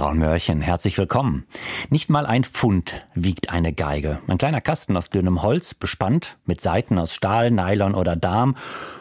[0.00, 1.44] Raul Mörchen, herzlich willkommen.
[1.90, 4.20] Nicht mal ein Pfund wiegt eine Geige.
[4.28, 8.56] Ein kleiner Kasten aus dünnem Holz, bespannt mit Saiten aus Stahl, Nylon oder Darm.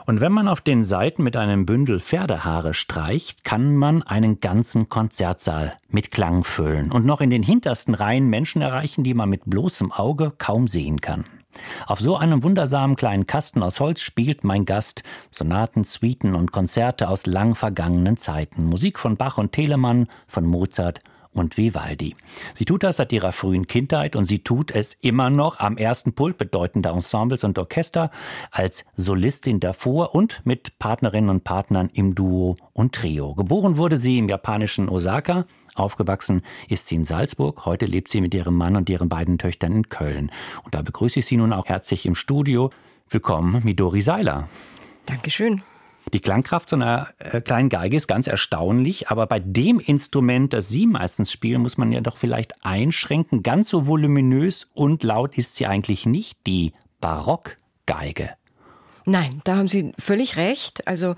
[0.05, 4.89] Und wenn man auf den Saiten mit einem Bündel Pferdehaare streicht, kann man einen ganzen
[4.89, 9.43] Konzertsaal mit Klang füllen und noch in den hintersten Reihen Menschen erreichen, die man mit
[9.45, 11.23] bloßem Auge kaum sehen kann.
[11.87, 17.09] Auf so einem wundersamen kleinen Kasten aus Holz spielt mein Gast Sonaten, Suiten und Konzerte
[17.09, 18.65] aus lang vergangenen Zeiten.
[18.65, 22.15] Musik von Bach und Telemann, von Mozart und Vivaldi.
[22.55, 26.13] Sie tut das seit ihrer frühen Kindheit und sie tut es immer noch am ersten
[26.13, 28.11] Pult bedeutender Ensembles und Orchester,
[28.51, 33.35] als Solistin davor und mit Partnerinnen und Partnern im Duo und Trio.
[33.35, 35.45] Geboren wurde sie im japanischen Osaka,
[35.79, 37.65] Aufgewachsen ist sie in Salzburg.
[37.65, 40.31] Heute lebt sie mit ihrem Mann und ihren beiden Töchtern in Köln.
[40.63, 42.71] Und da begrüße ich Sie nun auch herzlich im Studio.
[43.09, 44.49] Willkommen, Midori Seiler.
[45.05, 45.63] Dankeschön.
[46.13, 50.69] Die Klangkraft so einer äh, kleinen Geige ist ganz erstaunlich, aber bei dem Instrument, das
[50.69, 53.43] Sie meistens spielen, muss man ja doch vielleicht einschränken.
[53.43, 58.31] Ganz so voluminös und laut ist sie eigentlich nicht, die Barockgeige.
[59.05, 60.87] Nein, da haben Sie völlig recht.
[60.87, 61.15] Also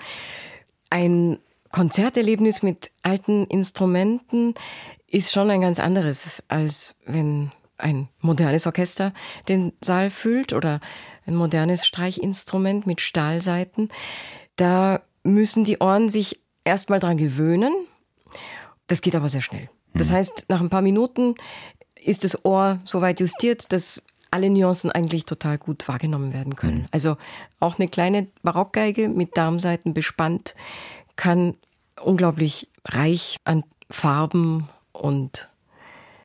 [0.89, 1.39] ein
[1.71, 4.53] Konzerterlebnis mit alten Instrumenten
[5.07, 9.13] ist schon ein ganz anderes, als wenn ein modernes Orchester
[9.47, 10.79] den Saal füllt oder
[11.25, 13.89] ein modernes Streichinstrument mit Stahlseiten.
[14.55, 17.73] Da müssen die Ohren sich erstmal dran gewöhnen.
[18.87, 19.69] Das geht aber sehr schnell.
[19.93, 20.15] Das hm.
[20.15, 21.35] heißt, nach ein paar Minuten
[21.95, 26.79] ist das Ohr so weit justiert, dass alle Nuancen eigentlich total gut wahrgenommen werden können.
[26.79, 26.87] Hm.
[26.91, 27.17] Also
[27.59, 30.55] auch eine kleine Barockgeige mit Darmseiten bespannt
[31.15, 31.55] kann
[32.01, 35.49] unglaublich reich an Farben und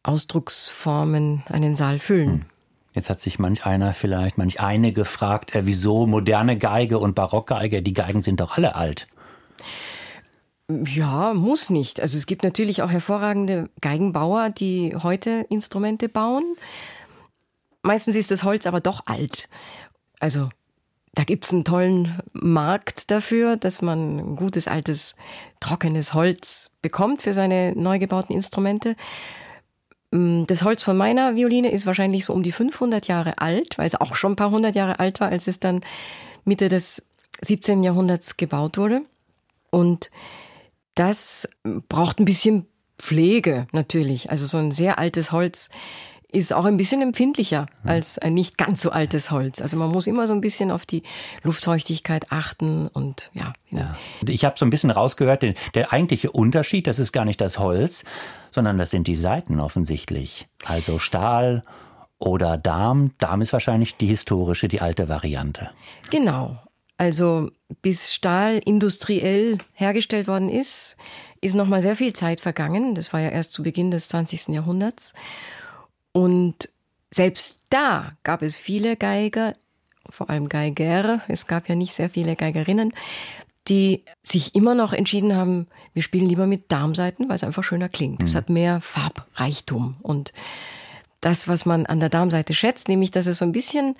[0.02, 2.32] Ausdrucksformen einen Saal füllen.
[2.32, 2.44] Hm.
[2.92, 7.82] Jetzt hat sich manch einer vielleicht, manch eine gefragt, äh, wieso moderne Geige und Barockgeige,
[7.82, 9.06] die Geigen sind doch alle alt.
[10.68, 12.00] Ja, muss nicht.
[12.00, 16.56] Also es gibt natürlich auch hervorragende Geigenbauer, die heute Instrumente bauen.
[17.82, 19.48] Meistens ist das Holz aber doch alt.
[20.18, 20.48] Also
[21.16, 25.16] da gibt's einen tollen Markt dafür, dass man gutes, altes,
[25.60, 28.96] trockenes Holz bekommt für seine neu gebauten Instrumente.
[30.10, 33.86] Mm, das Holz von meiner Violine ist wahrscheinlich so um die 500 Jahre alt, weil
[33.86, 35.80] es auch schon ein paar hundert Jahre alt war, als es dann
[36.44, 37.02] Mitte des
[37.40, 37.82] 17.
[37.82, 39.00] Jahrhunderts gebaut wurde.
[39.70, 40.10] Und
[40.96, 41.48] das
[41.88, 42.66] braucht ein bisschen
[42.98, 44.30] Pflege natürlich.
[44.30, 45.70] Also so ein sehr altes Holz
[46.32, 49.60] ist auch ein bisschen empfindlicher als ein nicht ganz so altes Holz.
[49.60, 51.02] Also man muss immer so ein bisschen auf die
[51.42, 53.52] Luftfeuchtigkeit achten und ja.
[53.70, 53.96] ja.
[54.26, 57.58] Ich habe so ein bisschen rausgehört, der, der eigentliche Unterschied, das ist gar nicht das
[57.58, 58.04] Holz,
[58.50, 60.48] sondern das sind die Seiten offensichtlich.
[60.64, 61.62] Also Stahl
[62.18, 63.12] oder Darm.
[63.18, 65.70] Darm ist wahrscheinlich die historische, die alte Variante.
[66.10, 66.58] Genau.
[66.98, 67.50] Also
[67.82, 70.96] bis Stahl industriell hergestellt worden ist,
[71.40, 72.94] ist noch mal sehr viel Zeit vergangen.
[72.94, 74.48] Das war ja erst zu Beginn des 20.
[74.48, 75.14] Jahrhunderts.
[76.16, 76.70] Und
[77.10, 79.52] selbst da gab es viele Geiger,
[80.08, 82.94] vor allem Geiger, es gab ja nicht sehr viele Geigerinnen,
[83.68, 87.90] die sich immer noch entschieden haben, wir spielen lieber mit Darmseiten, weil es einfach schöner
[87.90, 88.22] klingt.
[88.22, 88.36] Es mhm.
[88.38, 90.32] hat mehr Farbreichtum und
[91.20, 93.94] das, was man an der Darmseite schätzt, nämlich, dass es so ein bisschen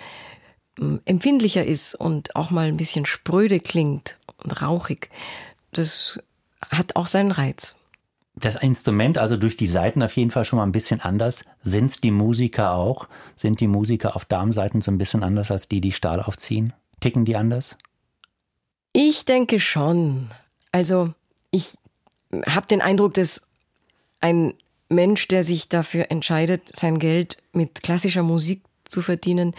[0.79, 5.11] hm, empfindlicher ist und auch mal ein bisschen spröde klingt und rauchig,
[5.71, 6.19] das
[6.71, 7.75] hat auch seinen Reiz
[8.39, 11.43] das Instrument, also durch die Seiten auf jeden Fall schon mal ein bisschen anders.
[11.61, 13.07] Sind's die Musiker auch?
[13.35, 16.73] Sind die Musiker auf Darmseiten so ein bisschen anders als die, die Stahl aufziehen?
[16.99, 17.77] Ticken die anders?
[18.93, 20.31] Ich denke schon.
[20.71, 21.13] Also
[21.51, 21.75] ich
[22.45, 23.47] habe den Eindruck, dass
[24.19, 24.53] ein
[24.89, 29.53] Mensch, der sich dafür entscheidet, sein Geld mit klassischer Musik zu verdienen,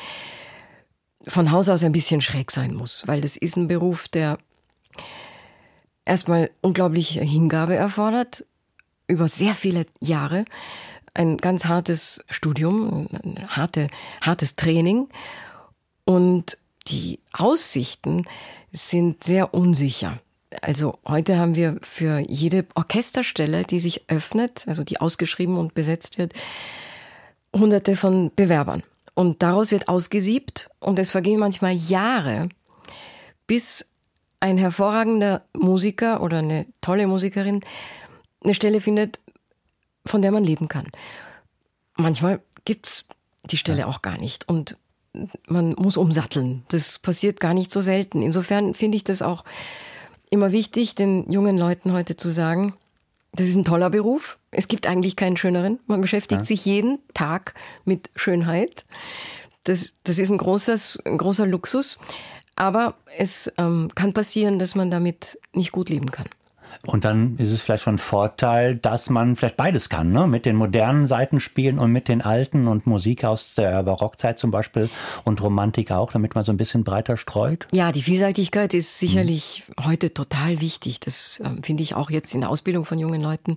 [1.26, 4.38] von Haus aus ein bisschen schräg sein muss, weil das ist ein Beruf, der
[6.04, 8.44] erstmal unglaubliche Hingabe erfordert,
[9.08, 10.44] über sehr viele Jahre
[11.14, 13.88] ein ganz hartes Studium, ein harte,
[14.20, 15.08] hartes Training
[16.04, 16.56] und
[16.86, 18.24] die Aussichten
[18.72, 20.20] sind sehr unsicher.
[20.62, 26.18] Also heute haben wir für jede Orchesterstelle, die sich öffnet, also die ausgeschrieben und besetzt
[26.18, 26.32] wird,
[27.54, 28.82] hunderte von Bewerbern.
[29.14, 32.48] Und daraus wird ausgesiebt und es vergehen manchmal Jahre,
[33.46, 33.86] bis
[34.40, 37.60] ein hervorragender Musiker oder eine tolle Musikerin
[38.42, 39.20] eine Stelle findet,
[40.06, 40.86] von der man leben kann.
[41.96, 43.06] Manchmal gibt's
[43.44, 44.76] die Stelle auch gar nicht und
[45.46, 46.64] man muss umsatteln.
[46.68, 48.22] Das passiert gar nicht so selten.
[48.22, 49.44] Insofern finde ich das auch
[50.30, 52.74] immer wichtig, den jungen Leuten heute zu sagen,
[53.32, 54.38] das ist ein toller Beruf.
[54.50, 55.80] Es gibt eigentlich keinen schöneren.
[55.86, 56.44] Man beschäftigt ja.
[56.46, 57.54] sich jeden Tag
[57.84, 58.84] mit Schönheit.
[59.64, 61.98] Das, das ist ein, großes, ein großer Luxus.
[62.56, 66.26] Aber es ähm, kann passieren, dass man damit nicht gut leben kann.
[66.86, 70.26] Und dann ist es vielleicht von Vorteil, dass man vielleicht beides kann, ne?
[70.26, 74.50] mit den modernen Seiten spielen und mit den alten und Musik aus der Barockzeit zum
[74.50, 74.88] Beispiel
[75.24, 77.66] und Romantik auch, damit man so ein bisschen breiter streut.
[77.72, 79.86] Ja, die Vielseitigkeit ist sicherlich mhm.
[79.86, 81.00] heute total wichtig.
[81.00, 83.56] Das äh, finde ich auch jetzt in der Ausbildung von jungen Leuten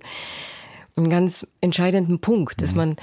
[0.96, 2.76] einen ganz entscheidenden Punkt, dass mhm.
[2.76, 2.96] man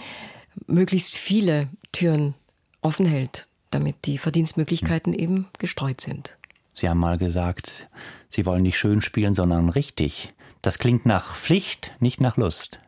[0.67, 2.35] möglichst viele Türen
[2.81, 5.19] offen hält, damit die Verdienstmöglichkeiten mhm.
[5.19, 6.35] eben gestreut sind.
[6.79, 7.89] Sie haben mal gesagt,
[8.29, 10.33] Sie wollen nicht schön spielen, sondern richtig.
[10.61, 12.79] Das klingt nach Pflicht, nicht nach Lust.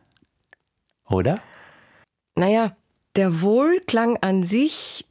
[1.10, 1.40] Oder?
[2.34, 2.74] Naja,
[3.16, 5.04] der Wohlklang an sich,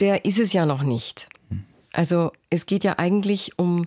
[0.00, 1.28] der ist es ja noch nicht.
[1.92, 3.86] Also es geht ja eigentlich um,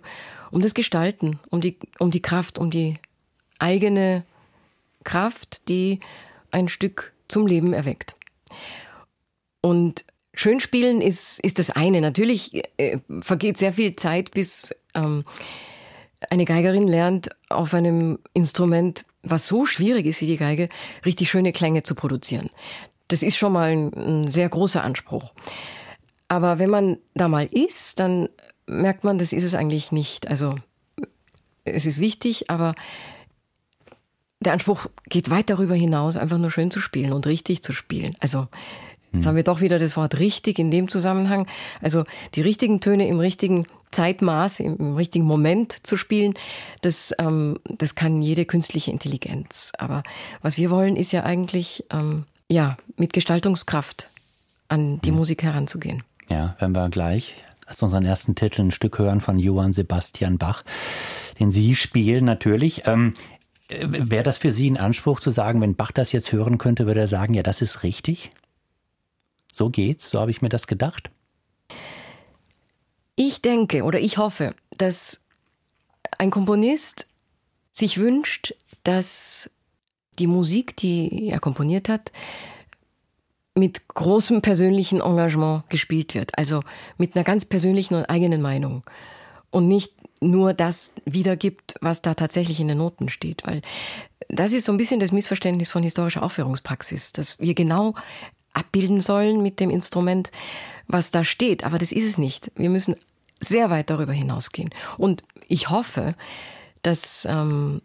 [0.49, 2.95] um das Gestalten, um die, um die Kraft, um die
[3.59, 4.23] eigene
[5.03, 5.99] Kraft, die
[6.51, 8.15] ein Stück zum Leben erweckt.
[9.59, 12.01] Und Schön spielen ist, ist das eine.
[12.01, 15.23] Natürlich äh, vergeht sehr viel Zeit, bis ähm,
[16.29, 20.69] eine Geigerin lernt, auf einem Instrument, was so schwierig ist wie die Geige,
[21.05, 22.49] richtig schöne Klänge zu produzieren.
[23.07, 25.33] Das ist schon mal ein, ein sehr großer Anspruch.
[26.27, 28.29] Aber wenn man da mal ist, dann
[28.67, 30.27] merkt man, das ist es eigentlich nicht.
[30.27, 30.55] Also
[31.63, 32.73] es ist wichtig, aber
[34.39, 38.15] der Anspruch geht weit darüber hinaus, einfach nur schön zu spielen und richtig zu spielen.
[38.19, 38.47] Also
[39.15, 41.47] Jetzt haben wir doch wieder das Wort richtig in dem Zusammenhang.
[41.81, 42.03] Also
[42.35, 46.33] die richtigen Töne im richtigen Zeitmaß, im, im richtigen Moment zu spielen,
[46.81, 49.71] das, ähm, das kann jede künstliche Intelligenz.
[49.77, 50.03] Aber
[50.41, 54.09] was wir wollen, ist ja eigentlich ähm, ja mit Gestaltungskraft
[54.67, 55.17] an die mhm.
[55.17, 56.03] Musik heranzugehen.
[56.29, 57.35] Ja, wenn wir gleich
[57.65, 60.63] als unseren ersten Titel ein Stück hören von Johann Sebastian Bach,
[61.39, 62.83] den Sie spielen natürlich.
[62.85, 63.13] Ähm,
[63.69, 66.85] äh, Wäre das für Sie ein Anspruch zu sagen, wenn Bach das jetzt hören könnte,
[66.85, 68.31] würde er sagen, ja, das ist richtig?
[69.55, 71.11] So geht's, so habe ich mir das gedacht.
[73.15, 75.21] Ich denke oder ich hoffe, dass
[76.17, 77.07] ein Komponist
[77.71, 78.53] sich wünscht,
[78.83, 79.49] dass
[80.19, 82.11] die Musik, die er komponiert hat,
[83.53, 86.37] mit großem persönlichen Engagement gespielt wird.
[86.37, 86.59] Also
[86.97, 88.83] mit einer ganz persönlichen und eigenen Meinung.
[89.51, 93.47] Und nicht nur das wiedergibt, was da tatsächlich in den Noten steht.
[93.47, 93.61] Weil
[94.27, 97.95] das ist so ein bisschen das Missverständnis von historischer Aufführungspraxis, dass wir genau
[98.55, 100.31] abbilden sollen mit dem Instrument,
[100.87, 101.63] was da steht.
[101.63, 102.51] Aber das ist es nicht.
[102.55, 102.95] Wir müssen
[103.39, 104.69] sehr weit darüber hinausgehen.
[104.97, 106.15] Und ich hoffe,
[106.81, 107.81] dass, ähm,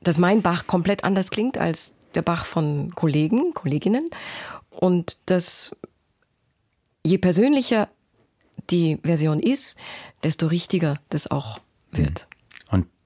[0.00, 4.10] dass mein Bach komplett anders klingt als der Bach von Kollegen, Kolleginnen.
[4.70, 5.76] Und dass
[7.04, 7.88] je persönlicher
[8.70, 9.76] die Version ist,
[10.22, 11.58] desto richtiger das auch
[11.90, 12.26] wird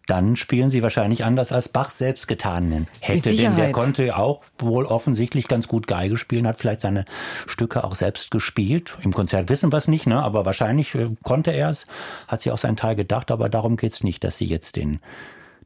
[0.08, 3.34] dann spielen sie wahrscheinlich anders als Bach selbst getan hätte.
[3.34, 7.04] Denn der konnte auch wohl offensichtlich ganz gut Geige spielen, hat vielleicht seine
[7.46, 8.96] Stücke auch selbst gespielt.
[9.02, 10.22] Im Konzert wissen wir es nicht, ne?
[10.22, 11.86] aber wahrscheinlich äh, konnte er es,
[12.26, 15.00] hat sie auch seinen Teil gedacht, aber darum geht's nicht, dass sie jetzt den,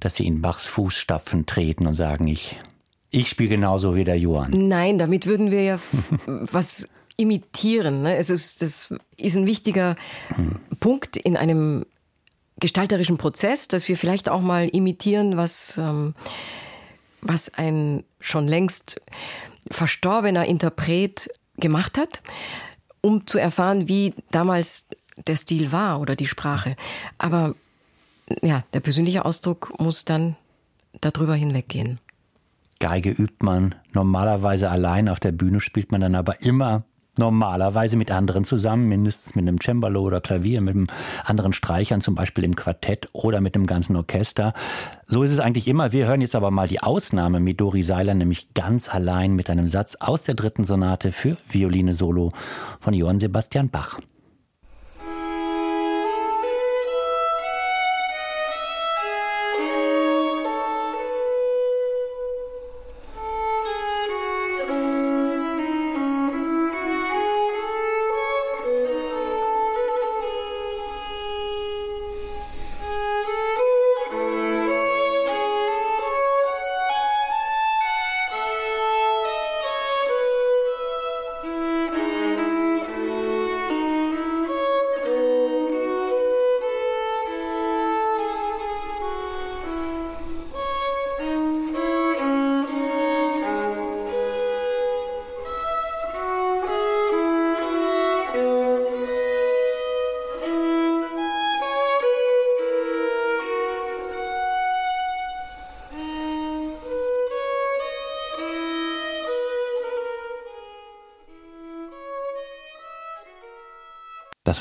[0.00, 2.58] dass sie in Bachs Fußstapfen treten und sagen, ich,
[3.10, 4.50] ich spiele genauso wie der Johann.
[4.50, 5.78] Nein, damit würden wir ja
[6.26, 8.02] was imitieren.
[8.02, 8.16] Ne?
[8.16, 9.94] Also das ist ein wichtiger
[10.34, 10.56] hm.
[10.80, 11.84] Punkt in einem
[12.62, 16.14] gestalterischen Prozess, dass wir vielleicht auch mal imitieren, was, ähm,
[17.20, 19.00] was ein schon längst
[19.68, 22.22] verstorbener Interpret gemacht hat,
[23.00, 24.84] um zu erfahren, wie damals
[25.26, 26.76] der Stil war oder die Sprache.
[27.18, 27.56] Aber
[28.42, 30.36] ja, der persönliche Ausdruck muss dann
[31.00, 31.98] darüber hinweggehen.
[32.78, 36.84] Geige übt man normalerweise allein, auf der Bühne spielt man dann aber immer
[37.18, 40.86] normalerweise mit anderen zusammen, mindestens mit einem Cembalo oder Klavier, mit einem
[41.24, 44.54] anderen Streichern, zum Beispiel im Quartett oder mit einem ganzen Orchester.
[45.06, 45.92] So ist es eigentlich immer.
[45.92, 49.68] Wir hören jetzt aber mal die Ausnahme mit Dori Seiler, nämlich ganz allein mit einem
[49.68, 52.32] Satz aus der dritten Sonate für Violine Solo
[52.80, 53.98] von Johann Sebastian Bach.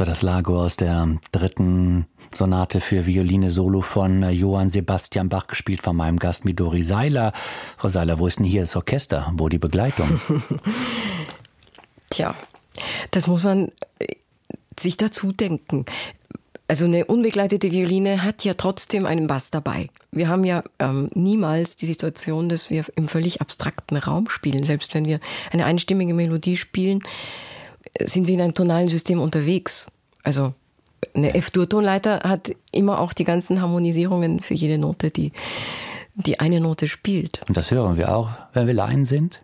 [0.01, 5.83] War das Lago aus der dritten Sonate für Violine Solo von Johann Sebastian Bach, gespielt
[5.83, 7.33] von meinem Gast Midori Seiler.
[7.77, 9.31] Frau Seiler, wo ist denn hier das Orchester?
[9.35, 10.19] Wo die Begleitung?
[12.09, 12.33] Tja,
[13.11, 14.15] das muss man äh,
[14.79, 15.85] sich dazu denken.
[16.67, 19.91] Also eine unbegleitete Violine hat ja trotzdem einen Bass dabei.
[20.11, 24.63] Wir haben ja ähm, niemals die Situation, dass wir im völlig abstrakten Raum spielen.
[24.63, 25.19] Selbst wenn wir
[25.51, 27.03] eine einstimmige Melodie spielen,
[28.07, 29.87] sind wir in einem tonalen System unterwegs.
[30.23, 30.53] Also
[31.15, 35.31] eine F-Dur-Tonleiter hat immer auch die ganzen Harmonisierungen für jede Note, die
[36.13, 37.41] die eine Note spielt.
[37.47, 39.41] Und das hören wir auch, wenn wir Laien sind?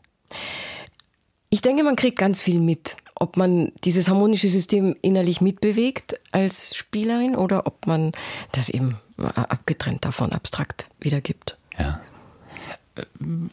[1.50, 2.98] Ich denke, man kriegt ganz viel mit.
[3.16, 8.12] Ob man dieses harmonische System innerlich mitbewegt als Spielerin oder ob man
[8.52, 11.58] das eben abgetrennt davon abstrakt wiedergibt.
[11.80, 12.02] Ja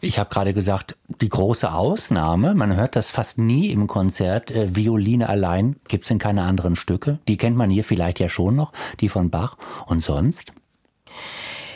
[0.00, 4.74] ich habe gerade gesagt, die große Ausnahme, man hört das fast nie im Konzert, äh,
[4.74, 7.18] Violine allein gibt es in keine anderen Stücke.
[7.28, 9.56] Die kennt man hier vielleicht ja schon noch, die von Bach.
[9.86, 10.52] Und sonst?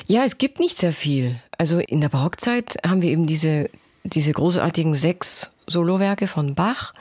[0.06, 1.40] Ja, es gibt nicht sehr viel.
[1.56, 3.68] Also in der Barockzeit haben wir eben diese,
[4.04, 6.94] diese großartigen sechs Solowerke von Bach.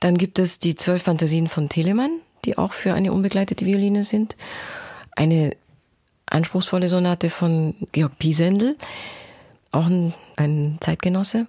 [0.00, 4.36] Dann gibt es die zwölf Fantasien von Telemann, die auch für eine unbegleitete Violine sind.
[5.16, 5.56] Eine
[6.26, 8.76] anspruchsvolle Sonate von Georg Pisendel
[9.70, 11.46] auch ein, ein Zeitgenosse.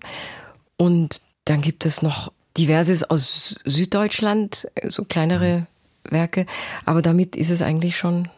[0.77, 5.67] Und dann gibt es noch diverses aus Süddeutschland, so kleinere
[6.03, 6.45] Werke.
[6.85, 8.29] Aber damit ist es eigentlich schon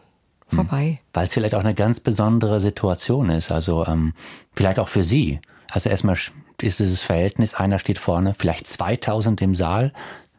[0.48, 0.84] vorbei.
[0.84, 0.98] Hm.
[1.12, 3.50] Weil es vielleicht auch eine ganz besondere Situation ist.
[3.50, 4.14] Also ähm,
[4.54, 5.40] vielleicht auch für Sie.
[5.70, 6.16] Also erstmal
[6.60, 9.92] ist dieses Verhältnis, einer steht vorne, vielleicht 2000 im Saal,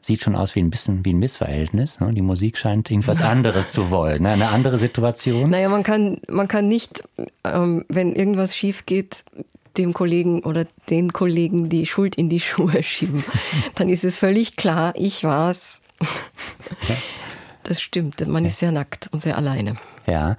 [0.05, 2.00] sieht schon aus wie ein bisschen wie ein Missverhältnis.
[2.00, 2.12] Ne?
[2.13, 4.31] Die Musik scheint irgendwas anderes zu wollen, ne?
[4.31, 5.50] eine andere Situation.
[5.50, 7.03] Naja, man kann, man kann nicht,
[7.43, 9.24] ähm, wenn irgendwas schief geht,
[9.77, 13.24] dem Kollegen oder den Kollegen die Schuld in die Schuhe schieben.
[13.75, 15.81] Dann ist es völlig klar, ich war's.
[17.63, 19.75] Das stimmt, man ist sehr nackt und sehr alleine.
[20.05, 20.36] Ja,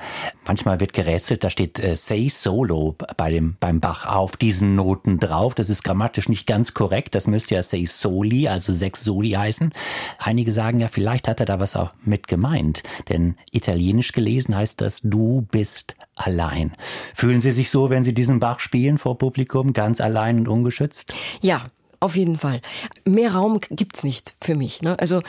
[0.47, 5.19] manchmal wird gerätselt, da steht äh, Say Solo bei dem, beim Bach auf diesen Noten
[5.19, 5.55] drauf.
[5.55, 7.15] Das ist grammatisch nicht ganz korrekt.
[7.15, 9.73] Das müsste ja Say Soli, also sechs Soli heißen.
[10.19, 12.83] Einige sagen ja, vielleicht hat er da was auch mit gemeint.
[13.09, 16.73] Denn italienisch gelesen heißt das, du bist allein.
[17.15, 21.15] Fühlen Sie sich so, wenn Sie diesen Bach spielen vor Publikum, ganz allein und ungeschützt?
[21.41, 22.61] Ja, auf jeden Fall.
[23.07, 24.83] Mehr Raum gibt's nicht für mich.
[24.83, 24.99] Ne?
[24.99, 25.23] Also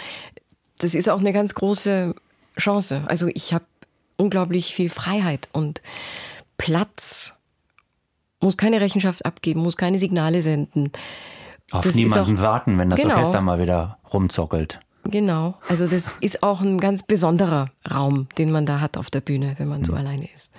[0.80, 2.16] das ist auch eine ganz große
[2.58, 3.04] Chance.
[3.08, 3.66] Also ich habe
[4.18, 5.82] unglaublich viel Freiheit und
[6.58, 7.34] Platz.
[8.42, 10.92] Muss keine Rechenschaft abgeben, muss keine Signale senden.
[11.72, 14.80] Auf das niemanden auch, warten, wenn das genau, Orchester mal wieder rumzockelt.
[15.04, 15.56] Genau.
[15.68, 19.56] Also das ist auch ein ganz besonderer Raum, den man da hat auf der Bühne,
[19.58, 19.86] wenn man mhm.
[19.86, 20.52] so alleine ist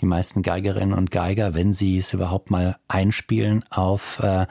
[0.00, 4.46] die meisten Geigerinnen und Geiger, wenn sie es überhaupt mal einspielen, auf, äh,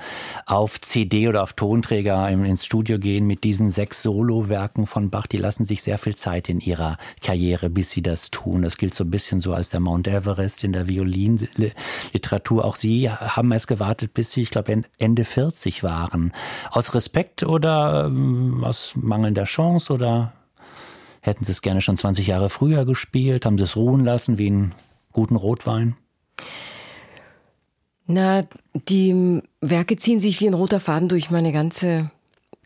[0.46, 5.28] auf CD oder auf Tonträger ins Studio gehen mit diesen sechs Solowerken von Bach.
[5.28, 8.62] Die lassen sich sehr viel Zeit in ihrer Karriere, bis sie das tun.
[8.62, 12.66] Das gilt so ein bisschen so als der Mount Everest in der Violinliteratur.
[12.66, 16.34] Auch Sie haben es gewartet, bis Sie, ich glaube, Ende 40 waren.
[16.72, 20.34] Aus Respekt oder ähm, aus mangelnder Chance oder
[21.22, 23.46] hätten Sie es gerne schon 20 Jahre früher gespielt?
[23.46, 24.74] Haben Sie es ruhen lassen wie ein
[25.18, 25.96] guten Rotwein?
[28.06, 28.44] Na,
[28.74, 32.12] die Werke ziehen sich wie ein roter Faden durch meine ganze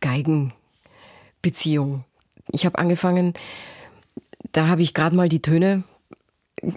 [0.02, 2.04] Geigenbeziehung.
[2.52, 3.34] Ich habe angefangen,
[4.52, 5.84] da habe ich gerade mal die Töne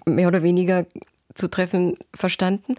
[0.06, 0.86] mehr oder weniger
[1.34, 2.76] zu treffen verstanden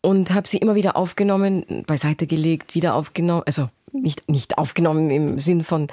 [0.00, 5.38] und habe sie immer wieder aufgenommen, beiseite gelegt, wieder aufgenommen, also nicht, nicht aufgenommen im
[5.38, 5.86] Sinn von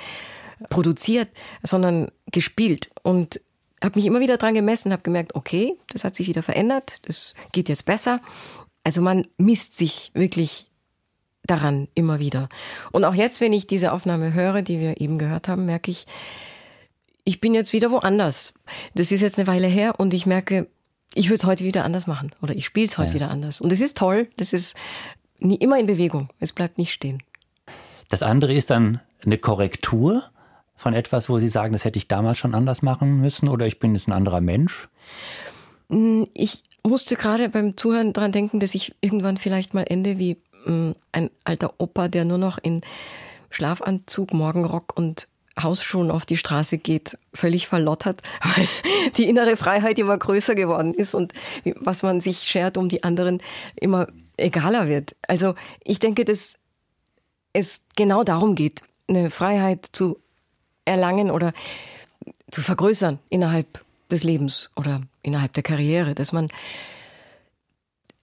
[0.70, 1.30] produziert,
[1.62, 2.90] sondern gespielt.
[3.04, 3.40] Und
[3.84, 7.36] habe mich immer wieder dran gemessen, habe gemerkt, okay, das hat sich wieder verändert, das
[7.52, 8.20] geht jetzt besser.
[8.84, 10.68] Also man misst sich wirklich
[11.46, 12.50] daran immer wieder.
[12.92, 16.08] Und auch jetzt, wenn ich diese Aufnahme höre, die wir eben gehört haben, merke ich,
[17.24, 18.54] ich bin jetzt wieder woanders.
[18.96, 20.68] Das ist jetzt eine Weile her und ich merke,
[21.14, 23.16] ich würde es heute wieder anders machen oder ich spiele es heute ja.
[23.16, 23.62] wieder anders.
[23.62, 24.76] Und das ist toll, das ist
[25.40, 27.24] nie, immer in Bewegung, es bleibt nicht stehen.
[28.10, 30.24] Das andere ist dann eine Korrektur
[30.78, 33.80] von etwas, wo Sie sagen, das hätte ich damals schon anders machen müssen oder ich
[33.80, 34.88] bin jetzt ein anderer Mensch?
[35.90, 40.38] Mm, ich musste gerade beim Zuhören dran denken, dass ich irgendwann vielleicht mal ende wie
[40.66, 42.82] mm, ein alter Opa, der nur noch in
[43.50, 45.28] Schlafanzug, Morgenrock und
[45.62, 48.22] Hausschuhen auf die Straße geht, völlig verlottert,
[48.56, 48.68] weil
[49.18, 51.34] die innere Freiheit immer größer geworden ist und
[51.76, 53.42] was man sich schert um die anderen
[53.76, 54.08] immer
[54.38, 55.16] egaler wird.
[55.28, 56.56] Also ich denke, dass
[57.54, 60.20] es genau darum geht, eine Freiheit zu
[60.88, 61.54] erlangen oder
[62.50, 66.50] zu vergrößern innerhalb des Lebens oder innerhalb der Karriere, dass man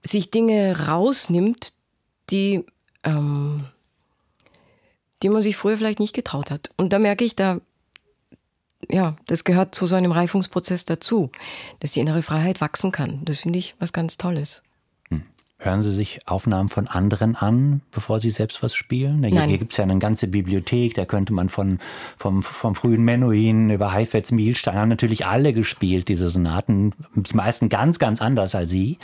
[0.03, 1.73] sich Dinge rausnimmt,
[2.29, 2.65] die,
[3.03, 3.65] ähm,
[5.21, 6.71] die man sich früher vielleicht nicht getraut hat.
[6.77, 7.59] Und da merke ich, da,
[8.89, 11.31] ja, das gehört zu so einem Reifungsprozess dazu,
[11.79, 13.23] dass die innere Freiheit wachsen kann.
[13.25, 14.63] Das finde ich was ganz Tolles.
[15.57, 19.23] Hören Sie sich Aufnahmen von anderen an, bevor Sie selbst was spielen?
[19.23, 19.49] Hier, Nein.
[19.49, 21.79] hier gibt es ja eine ganze Bibliothek, da könnte man von,
[22.17, 27.69] vom, vom frühen Menuhin über Heifetz, Mielstein, haben natürlich alle gespielt, diese Sonaten, die meisten
[27.69, 28.97] ganz, ganz anders als Sie.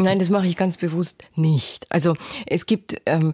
[0.00, 1.86] Nein, das mache ich ganz bewusst nicht.
[1.90, 2.16] Also
[2.46, 3.32] es gibt ähm,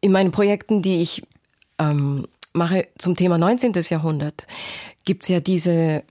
[0.00, 1.22] in meinen Projekten, die ich
[1.78, 3.72] ähm, mache zum Thema 19.
[3.90, 4.46] Jahrhundert,
[5.04, 6.04] gibt es ja diese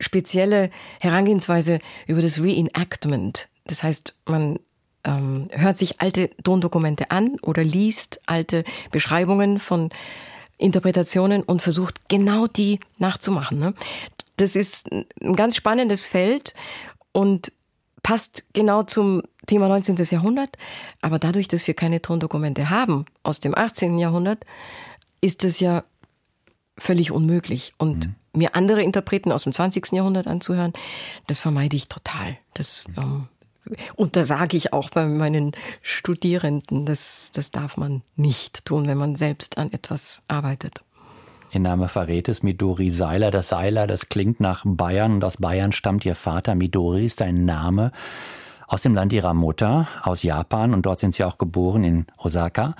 [0.00, 3.49] spezielle Herangehensweise über das Reenactment.
[3.70, 4.58] Das heißt, man
[5.04, 9.90] ähm, hört sich alte Tondokumente an oder liest alte Beschreibungen von
[10.58, 13.58] Interpretationen und versucht genau die nachzumachen.
[13.58, 13.74] Ne?
[14.36, 16.54] Das ist ein ganz spannendes Feld
[17.12, 17.52] und
[18.02, 19.96] passt genau zum Thema 19.
[19.96, 20.56] Jahrhundert.
[21.00, 23.98] Aber dadurch, dass wir keine Tondokumente haben aus dem 18.
[23.98, 24.44] Jahrhundert,
[25.20, 25.84] ist es ja
[26.76, 27.72] völlig unmöglich.
[27.78, 28.14] Und mhm.
[28.32, 29.92] mir andere Interpreten aus dem 20.
[29.92, 30.72] Jahrhundert anzuhören,
[31.26, 32.36] das vermeide ich total.
[32.54, 33.28] Das ähm,
[33.96, 35.52] untersage ich auch bei meinen
[35.82, 36.86] Studierenden.
[36.86, 40.82] Das, das darf man nicht tun, wenn man selbst an etwas arbeitet.
[41.52, 43.30] Ihr Name verrät es, Midori Seiler.
[43.30, 46.54] Das Seiler, das klingt nach Bayern und aus Bayern stammt Ihr Vater.
[46.54, 47.90] Midori ist ein Name
[48.68, 52.76] aus dem Land Ihrer Mutter, aus Japan und dort sind Sie auch geboren in Osaka.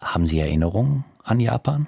[0.00, 1.86] Haben Sie Erinnerungen an Japan?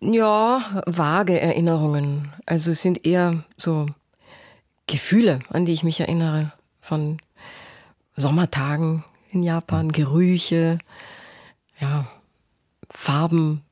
[0.00, 2.32] Ja, vage Erinnerungen.
[2.46, 3.86] Also es sind eher so
[4.90, 7.18] Gefühle, an die ich mich erinnere, von
[8.16, 10.78] Sommertagen in Japan, Gerüche,
[11.78, 12.06] ja,
[12.90, 13.62] Farben,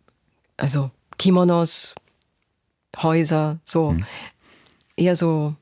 [0.56, 1.96] also Kimonos,
[2.96, 4.04] Häuser, so hm.
[4.96, 5.54] eher so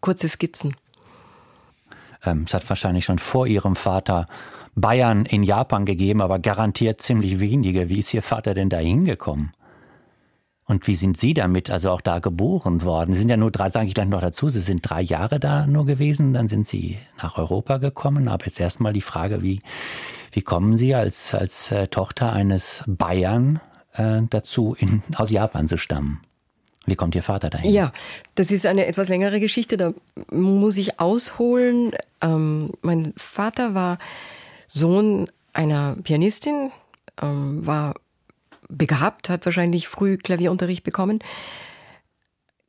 [0.00, 0.76] kurze Skizzen.
[2.24, 4.28] Ähm, es hat wahrscheinlich schon vor Ihrem Vater
[4.74, 7.88] Bayern in Japan gegeben, aber garantiert ziemlich wenige.
[7.88, 9.52] Wie ist Ihr Vater denn da hingekommen?
[10.70, 13.12] Und wie sind Sie damit, also auch da geboren worden?
[13.12, 15.66] Sie sind ja nur drei, sage ich gleich noch dazu, Sie sind drei Jahre da
[15.66, 18.28] nur gewesen, dann sind Sie nach Europa gekommen.
[18.28, 19.62] Aber jetzt erstmal die Frage, wie,
[20.30, 23.58] wie kommen Sie als, als äh, Tochter eines Bayern
[23.94, 26.20] äh, dazu, in, aus Japan zu stammen?
[26.86, 27.72] Wie kommt Ihr Vater dahin?
[27.72, 27.92] Ja,
[28.36, 29.92] das ist eine etwas längere Geschichte, da
[30.30, 31.96] muss ich ausholen.
[32.20, 33.98] Ähm, mein Vater war
[34.68, 36.70] Sohn einer Pianistin,
[37.20, 37.96] ähm, war
[38.70, 41.20] begabt, hat wahrscheinlich früh Klavierunterricht bekommen.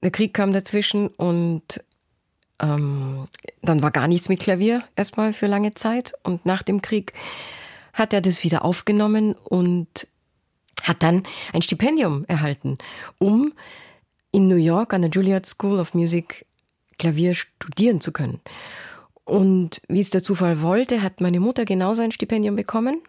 [0.04, 1.84] Der Krieg kam dazwischen und
[2.62, 3.28] ähm,
[3.62, 6.14] dann war gar nichts mit Klavier erstmal für lange Zeit.
[6.24, 7.14] Und nach dem Krieg
[7.94, 10.08] hat er das wieder aufgenommen und
[10.84, 12.78] hat dann ein Stipendium erhalten,
[13.20, 13.54] um
[14.32, 16.46] in New York an der Juilliard School of Music
[16.98, 18.40] Klavier studieren zu können.
[19.24, 23.02] Und wie es der Zufall wollte, hat meine Mutter genauso ein Stipendium bekommen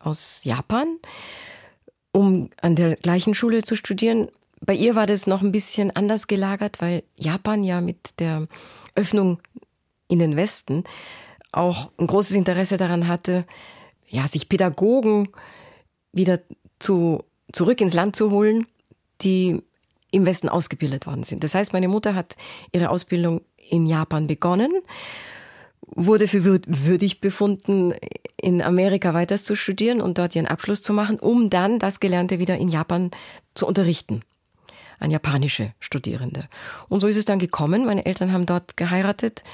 [0.00, 0.98] aus Japan
[2.12, 4.28] um an der gleichen Schule zu studieren.
[4.60, 8.48] Bei ihr war das noch ein bisschen anders gelagert, weil Japan ja mit der
[8.94, 9.40] Öffnung
[10.08, 10.84] in den Westen
[11.52, 13.44] auch ein großes Interesse daran hatte,
[14.06, 15.28] ja, sich Pädagogen
[16.12, 16.40] wieder
[16.78, 18.66] zu, zurück ins Land zu holen,
[19.20, 19.62] die
[20.10, 21.44] im Westen ausgebildet worden sind.
[21.44, 22.36] Das heißt, meine Mutter hat
[22.72, 24.72] ihre Ausbildung in Japan begonnen
[25.94, 27.94] wurde für würdig befunden,
[28.40, 32.38] in Amerika weiter zu studieren und dort ihren Abschluss zu machen, um dann das Gelernte
[32.38, 33.10] wieder in Japan
[33.54, 34.22] zu unterrichten
[35.00, 36.48] an japanische Studierende.
[36.88, 37.84] Und so ist es dann gekommen.
[37.84, 39.44] Meine Eltern haben dort geheiratet,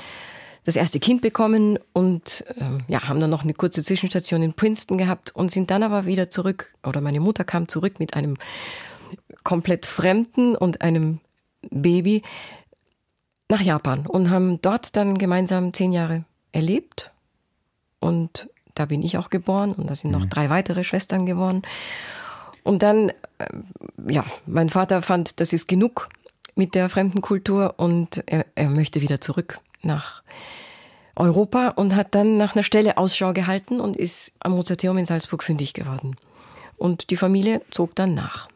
[0.65, 4.97] das erste Kind bekommen und äh, ja, haben dann noch eine kurze Zwischenstation in Princeton
[4.97, 8.39] gehabt und sind dann aber wieder zurück, oder meine Mutter kam zurück mit einem
[9.43, 11.21] komplett Fremden und einem
[11.71, 12.23] Baby
[13.55, 17.13] nach Japan und haben dort dann gemeinsam zehn Jahre erlebt.
[18.01, 20.31] Und da bin ich auch geboren und da sind noch mhm.
[20.31, 21.63] drei weitere Schwestern geworden.
[22.65, 23.47] Und dann, äh,
[24.09, 26.09] ja, mein Vater fand, das ist genug
[26.57, 30.23] mit der fremden Kultur und er, er möchte wieder zurück nach
[31.15, 35.45] Europa und hat dann nach einer Stelle Ausschau gehalten und ist am Mozarteum in Salzburg
[35.45, 36.17] fündig geworden.
[36.77, 38.49] Und die Familie zog dann nach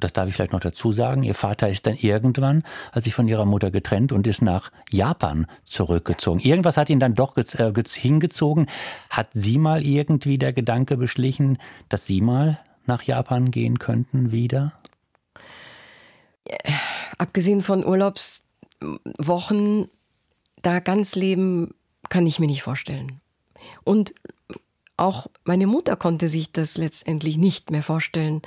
[0.00, 3.28] das darf ich vielleicht noch dazu sagen, ihr Vater ist dann irgendwann, hat sich von
[3.28, 6.40] ihrer Mutter getrennt und ist nach Japan zurückgezogen.
[6.40, 8.66] Irgendwas hat ihn dann doch äh, hingezogen.
[9.08, 11.58] Hat sie mal irgendwie der Gedanke beschlichen,
[11.88, 14.72] dass sie mal nach Japan gehen könnten wieder?
[16.48, 16.56] Ja,
[17.18, 19.88] abgesehen von Urlaubswochen,
[20.62, 21.74] da ganz leben
[22.08, 23.20] kann ich mir nicht vorstellen.
[23.84, 24.14] Und
[24.96, 28.42] auch meine Mutter konnte sich das letztendlich nicht mehr vorstellen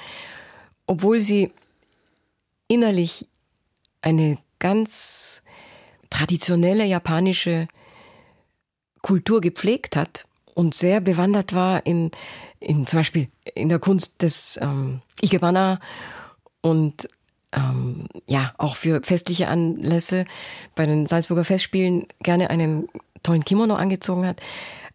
[0.87, 1.51] obwohl sie
[2.67, 3.27] innerlich
[4.01, 5.41] eine ganz
[6.09, 7.67] traditionelle japanische
[9.01, 12.11] Kultur gepflegt hat und sehr bewandert war in,
[12.59, 15.79] in zum Beispiel in der Kunst des ähm, Ikebana
[16.61, 17.07] und
[17.51, 20.25] ähm, ja, auch für festliche Anlässe
[20.75, 22.87] bei den Salzburger Festspielen gerne einen
[23.21, 24.41] tollen Kimono angezogen hat.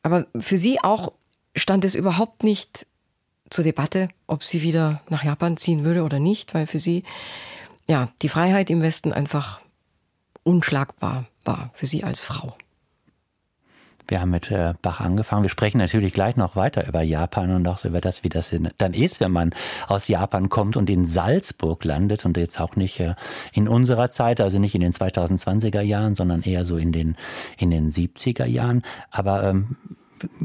[0.02, 1.12] Aber für sie auch
[1.54, 2.86] stand es überhaupt nicht
[3.50, 7.04] zur Debatte, ob sie wieder nach Japan ziehen würde oder nicht, weil für sie
[7.86, 9.60] ja die Freiheit im Westen einfach
[10.42, 12.56] unschlagbar war für sie als Frau.
[14.08, 15.42] Wir haben mit äh, Bach angefangen.
[15.42, 18.94] Wir sprechen natürlich gleich noch weiter über Japan und auch über das, wie das dann
[18.94, 19.50] ist, wenn man
[19.86, 23.14] aus Japan kommt und in Salzburg landet und jetzt auch nicht äh,
[23.52, 27.16] in unserer Zeit, also nicht in den 2020er Jahren, sondern eher so in den,
[27.58, 28.82] in den 70er Jahren.
[29.10, 29.76] Aber ähm,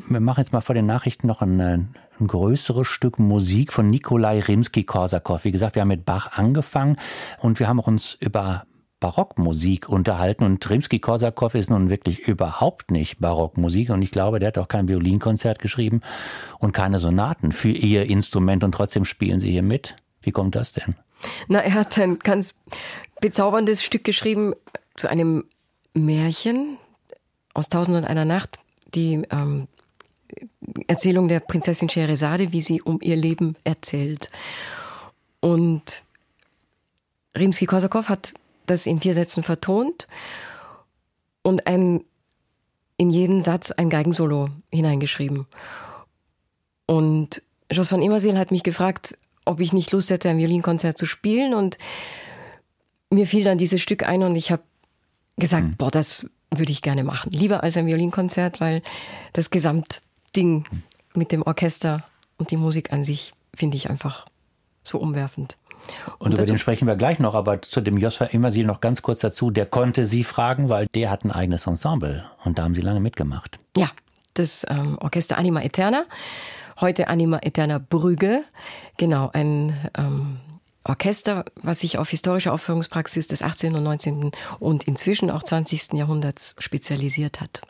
[0.10, 1.80] wir machen jetzt mal vor den Nachrichten noch ein, äh,
[2.20, 5.44] ein größeres Stück Musik von Nikolai Rimsky-Korsakow.
[5.44, 6.98] Wie gesagt, wir haben mit Bach angefangen
[7.40, 8.66] und wir haben uns über
[9.00, 14.58] Barockmusik unterhalten und Rimsky-Korsakow ist nun wirklich überhaupt nicht Barockmusik und ich glaube, der hat
[14.58, 16.00] auch kein Violinkonzert geschrieben
[16.60, 19.98] und keine Sonaten für ihr Instrument und trotzdem spielen sie hier mit.
[20.22, 20.96] Wie kommt das denn?
[21.50, 22.62] Na, er hat ein ganz
[23.20, 24.54] bezauberndes Stück geschrieben
[24.96, 25.46] zu einem
[25.94, 26.78] Märchen
[27.54, 28.60] aus Tausend und einer Nacht,
[28.96, 29.68] die ähm,
[30.88, 34.30] Erzählung der Prinzessin Scheherazade, wie sie um ihr Leben erzählt.
[35.40, 36.04] Und
[37.38, 38.34] Rimsky-Korsakow hat
[38.66, 40.08] das in vier Sätzen vertont
[41.42, 42.04] und ein,
[42.98, 45.48] in jeden Satz ein Geigensolo hineingeschrieben.
[46.86, 47.42] Und
[47.72, 51.54] Jos von Immerseel hat mich gefragt, ob ich nicht Lust hätte, ein Violinkonzert zu spielen.
[51.54, 51.78] Und
[53.10, 54.64] mir fiel dann dieses Stück ein und ich habe
[55.38, 55.76] gesagt, mhm.
[55.78, 57.32] boah, das würde ich gerne machen.
[57.32, 58.82] Lieber als ein Violinkonzert, weil
[59.34, 59.50] das
[60.34, 60.66] Gesamtding
[61.14, 62.04] mit dem Orchester
[62.38, 64.26] und die Musik an sich finde ich einfach
[64.84, 65.58] so umwerfend.
[66.18, 69.02] Und, und über den sprechen wir gleich noch, aber zu dem Josfa Immersil noch ganz
[69.02, 69.52] kurz dazu.
[69.52, 73.00] Der konnte Sie fragen, weil der hat ein eigenes Ensemble und da haben Sie lange
[73.00, 73.60] mitgemacht.
[73.78, 73.92] Ja,
[74.34, 76.06] das ähm, Orchester Anima Eterna,
[76.82, 78.44] heute Anima Eterna Brügge.
[78.98, 80.40] Genau, ein ähm,
[80.84, 83.76] Orchester, was sich auf historische Aufführungspraxis des 18.
[83.76, 84.32] und 19.
[84.60, 85.94] und inzwischen auch 20.
[85.94, 87.62] Jahrhunderts spezialisiert hat.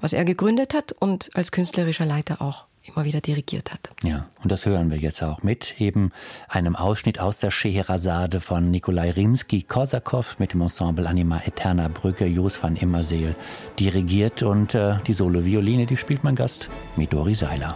[0.00, 3.90] Was er gegründet hat und als künstlerischer Leiter auch immer wieder dirigiert hat.
[4.02, 6.12] Ja, und das hören wir jetzt auch mit eben
[6.48, 12.62] einem Ausschnitt aus der Scheherazade von Nikolai Rimsky-Korsakow mit dem Ensemble Anima Eterna Brücke, Jos
[12.62, 13.34] van Immerseel
[13.78, 17.74] dirigiert und äh, die Solo-Violine, die spielt mein Gast Midori Seiler.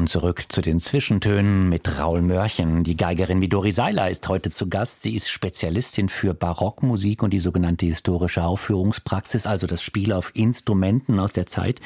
[0.00, 2.84] Wir kommen zurück zu den Zwischentönen mit Raul Mörchen.
[2.84, 5.02] Die Geigerin Midori Seiler ist heute zu Gast.
[5.02, 11.20] Sie ist Spezialistin für Barockmusik und die sogenannte historische Aufführungspraxis, also das Spiel auf Instrumenten
[11.20, 11.82] aus der Zeit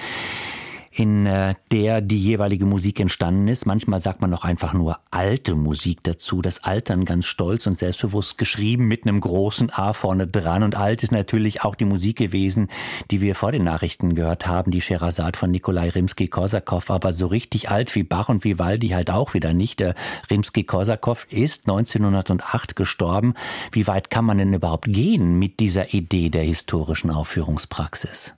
[0.94, 3.66] in äh, der die jeweilige Musik entstanden ist.
[3.66, 6.40] Manchmal sagt man auch einfach nur alte Musik dazu.
[6.40, 10.62] Das Altern ganz stolz und selbstbewusst geschrieben mit einem großen A vorne dran.
[10.62, 12.68] Und alt ist natürlich auch die Musik gewesen,
[13.10, 16.90] die wir vor den Nachrichten gehört haben, die Scheherazade von Nikolai Rimsky-Korsakow.
[16.90, 19.80] Aber so richtig alt wie Bach und Vivaldi halt auch wieder nicht.
[19.80, 19.94] Der
[20.30, 23.34] Rimsky-Korsakow ist 1908 gestorben.
[23.72, 28.36] Wie weit kann man denn überhaupt gehen mit dieser Idee der historischen Aufführungspraxis?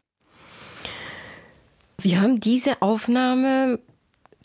[2.07, 3.81] Wir haben diese Aufnahme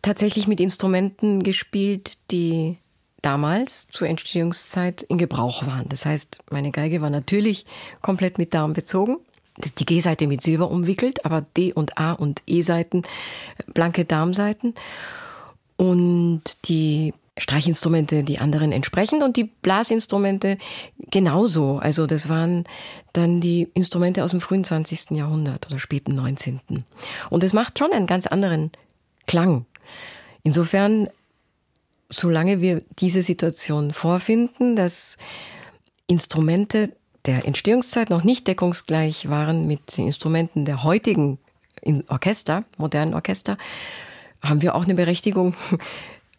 [0.02, 2.80] tatsächlich mit Instrumenten gespielt, die
[3.21, 5.88] damals zur Entstehungszeit in Gebrauch waren.
[5.88, 7.67] Das heißt, meine Geige war natürlich
[8.02, 9.17] komplett mit Darm bezogen.
[9.78, 13.04] Die G-Seite mit Silber umwickelt, aber D und A und E-Seiten
[13.76, 14.74] blanke Darmseiten.
[15.78, 20.60] Und die Streichinstrumente die anderen entsprechend und die Blasinstrumente
[21.10, 21.80] genauso.
[21.80, 22.65] Also das waren
[23.13, 25.12] dann die Instrumente aus dem frühen 20.
[25.12, 26.60] Jahrhundert oder späten 19.
[27.32, 28.71] Und es macht schon einen ganz anderen
[29.25, 29.65] Klang.
[30.43, 31.10] Insofern,
[32.10, 35.17] solange wir diese Situation vorfinden, dass
[36.06, 41.39] Instrumente der Entstehungszeit noch nicht deckungsgleich waren mit den Instrumenten der heutigen
[42.08, 43.58] Orchester, modernen Orchester,
[44.43, 45.56] haben wir auch eine Berechtigung,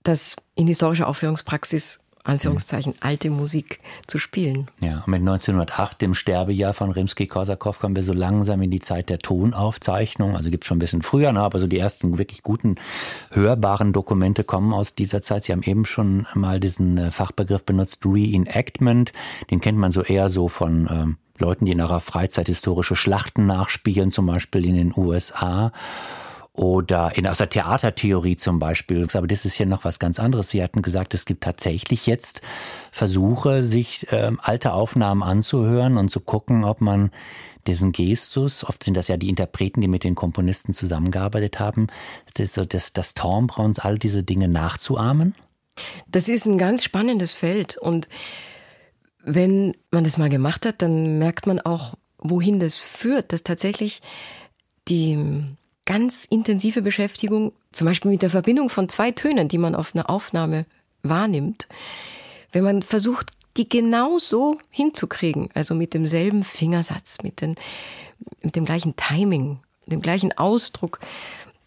[0.02, 4.68] das in historischer Aufführungspraxis Anführungszeichen alte Musik zu spielen.
[4.80, 9.18] Ja, mit 1908, dem Sterbejahr von Rimsky-Korsakow, kommen wir so langsam in die Zeit der
[9.18, 10.36] Tonaufzeichnung.
[10.36, 11.40] Also gibt es schon ein bisschen früher, ne?
[11.40, 12.76] aber so die ersten wirklich guten,
[13.30, 15.44] hörbaren Dokumente kommen aus dieser Zeit.
[15.44, 19.12] Sie haben eben schon mal diesen äh, Fachbegriff benutzt, Reenactment.
[19.50, 23.46] Den kennt man so eher so von ähm, Leuten, die in ihrer Freizeit historische Schlachten
[23.46, 25.72] nachspielen, zum Beispiel in den USA
[26.54, 29.06] oder in, aus der Theatertheorie zum Beispiel.
[29.14, 30.50] Aber das ist hier noch was ganz anderes.
[30.50, 32.42] Sie hatten gesagt, es gibt tatsächlich jetzt
[32.90, 37.10] Versuche, sich ähm, alte Aufnahmen anzuhören und zu gucken, ob man
[37.66, 41.86] diesen Gestus, oft sind das ja die Interpreten, die mit den Komponisten zusammengearbeitet haben,
[42.34, 45.34] das, das, das Timbre und all diese Dinge nachzuahmen?
[46.08, 48.08] Das ist ein ganz spannendes Feld und
[49.24, 54.02] wenn man das mal gemacht hat, dann merkt man auch, wohin das führt, dass tatsächlich
[54.88, 55.46] die
[55.84, 60.08] ganz intensive Beschäftigung, zum Beispiel mit der Verbindung von zwei Tönen, die man auf einer
[60.08, 60.66] Aufnahme
[61.02, 61.68] wahrnimmt,
[62.52, 67.56] wenn man versucht, die genau so hinzukriegen, also mit demselben Fingersatz, mit, den,
[68.42, 71.00] mit dem gleichen Timing, dem gleichen Ausdruck,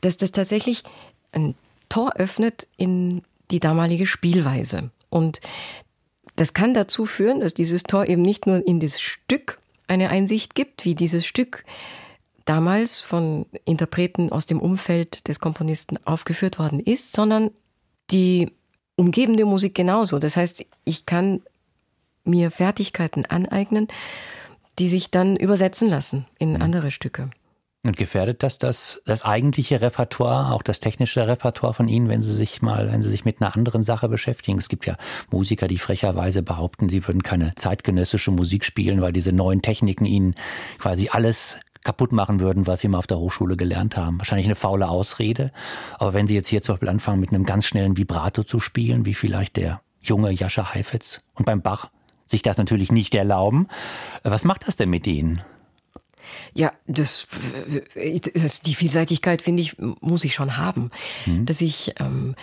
[0.02, 0.84] dass das tatsächlich
[1.32, 1.56] ein
[1.90, 4.90] Tor öffnet in die damalige Spielweise.
[5.10, 5.42] Und
[6.36, 10.56] das kann dazu führen, dass dieses Tor eben nicht nur in das Stück eine Einsicht
[10.56, 11.64] gibt, wie dieses Stück
[12.46, 17.52] damals von Interpreten aus dem Umfeld des Komponisten aufgeführt worden ist, sondern
[18.12, 18.52] die
[18.96, 20.20] umgebende Musik genauso.
[20.20, 21.42] Das heißt, ich kann
[22.24, 23.88] mir Fertigkeiten aneignen,
[24.80, 26.62] die sich dann übersetzen lassen in mhm.
[26.62, 27.30] andere Stücke.
[27.84, 32.34] Und gefährdet das, das das eigentliche Repertoire, auch das technische Repertoire von Ihnen, wenn Sie
[32.34, 34.58] sich mal, wenn Sie sich mit einer anderen Sache beschäftigen?
[34.58, 34.98] Es gibt ja
[35.30, 40.34] Musiker, die frecherweise behaupten, sie würden keine zeitgenössische Musik spielen, weil diese neuen Techniken ihnen
[40.80, 44.20] quasi alles kaputt machen würden, was sie mal auf der Hochschule gelernt haben.
[44.20, 45.52] Wahrscheinlich eine faule Ausrede.
[45.98, 49.06] Aber wenn Sie jetzt hier zum Beispiel anfangen, mit einem ganz schnellen Vibrato zu spielen,
[49.06, 51.90] wie vielleicht der junge Jascha Heifetz und beim Bach
[52.26, 53.68] sich das natürlich nicht erlauben,
[54.24, 55.42] was macht das denn mit Ihnen?
[56.56, 57.28] Ja, das,
[58.34, 60.90] das die Vielseitigkeit finde ich muss ich schon haben,
[61.28, 61.46] mhm.
[61.46, 62.34] dass ich ähm,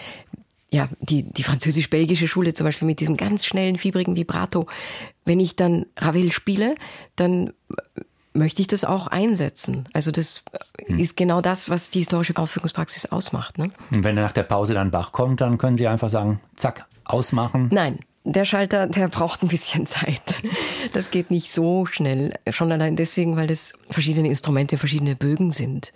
[0.71, 4.67] ja die die französisch-belgische Schule zum Beispiel mit diesem ganz schnellen fiebrigen Vibrato,
[5.25, 6.77] wenn ich dann Ravel spiele,
[7.17, 7.53] dann
[8.35, 9.89] möchte ich das auch einsetzen.
[9.93, 10.45] Also das
[10.87, 10.99] hm.
[10.99, 13.59] ist genau das, was die historische Aufführungspraxis ausmacht.
[13.59, 13.71] Ne?
[13.93, 17.69] Und wenn nach der Pause dann Bach kommt, dann können Sie einfach sagen, zack, ausmachen.
[17.73, 20.37] Nein, der Schalter, der braucht ein bisschen Zeit.
[20.93, 22.35] Das geht nicht so schnell.
[22.51, 25.93] Schon allein deswegen, weil das verschiedene Instrumente, verschiedene Bögen sind.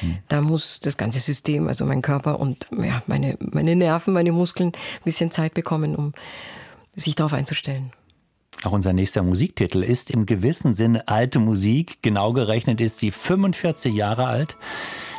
[0.00, 0.18] Hm.
[0.28, 4.70] Da muss das ganze System, also mein Körper und ja, meine, meine Nerven, meine Muskeln
[4.70, 6.12] ein bisschen Zeit bekommen, um
[6.94, 7.92] sich darauf einzustellen.
[8.62, 12.02] Auch unser nächster Musiktitel ist im gewissen Sinne alte Musik.
[12.02, 14.56] Genau gerechnet ist sie 45 Jahre alt.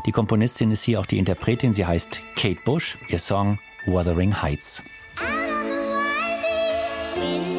[0.06, 1.73] Die Komponistin ist hier auch die Interpretin.
[1.73, 2.97] Sie heißt Kate Bush.
[3.08, 4.84] Ihr Song Wuthering Heights.
[7.15, 7.51] Das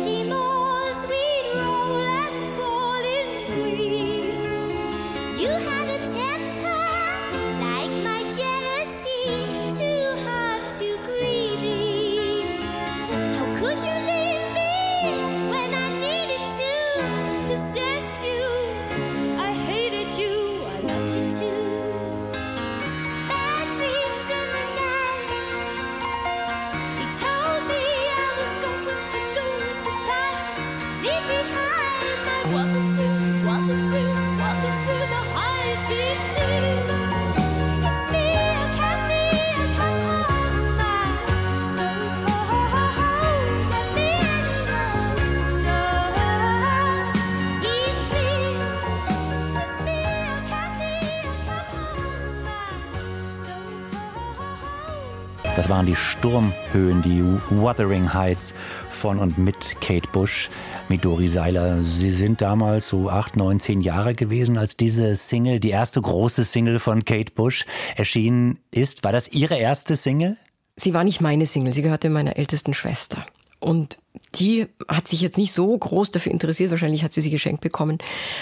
[55.72, 58.52] waren die Sturmhöhen, die Wuthering Heights
[58.90, 60.50] von und mit Kate Bush,
[60.90, 61.80] mit Dori Seiler.
[61.80, 66.44] Sie sind damals so acht, neun, zehn Jahre gewesen, als diese Single, die erste große
[66.44, 67.64] Single von Kate Bush
[67.96, 69.02] erschienen ist.
[69.02, 70.36] War das Ihre erste Single?
[70.76, 73.24] Sie war nicht meine Single, sie gehörte meiner ältesten Schwester.
[73.58, 73.96] Und
[74.34, 77.96] die hat sich jetzt nicht so groß dafür interessiert, wahrscheinlich hat sie sie geschenkt bekommen.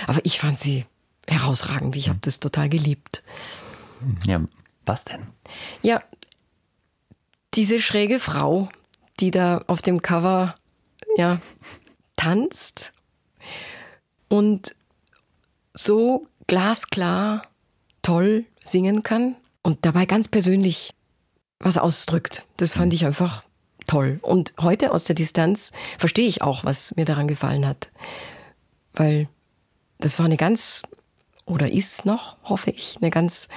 [0.08, 0.84] Aber ich fand sie
[1.28, 1.94] herausragend.
[1.94, 3.22] Ich habe das total geliebt.
[4.26, 4.40] Ja,
[4.84, 5.20] was denn?
[5.82, 6.02] Ja,
[7.54, 8.68] diese schräge Frau,
[9.18, 10.54] die da auf dem Cover
[11.16, 11.40] ja
[12.16, 12.92] tanzt
[14.28, 14.74] und
[15.74, 17.42] so glasklar
[18.02, 20.94] toll singen kann und dabei ganz persönlich
[21.58, 22.44] was ausdrückt.
[22.56, 23.42] Das fand ich einfach
[23.86, 24.18] toll.
[24.22, 27.90] Und heute aus der Distanz verstehe ich auch, was mir daran gefallen hat.
[28.92, 29.28] Weil
[29.98, 30.82] das war eine ganz,
[31.44, 33.48] oder ist noch, hoffe ich, eine ganz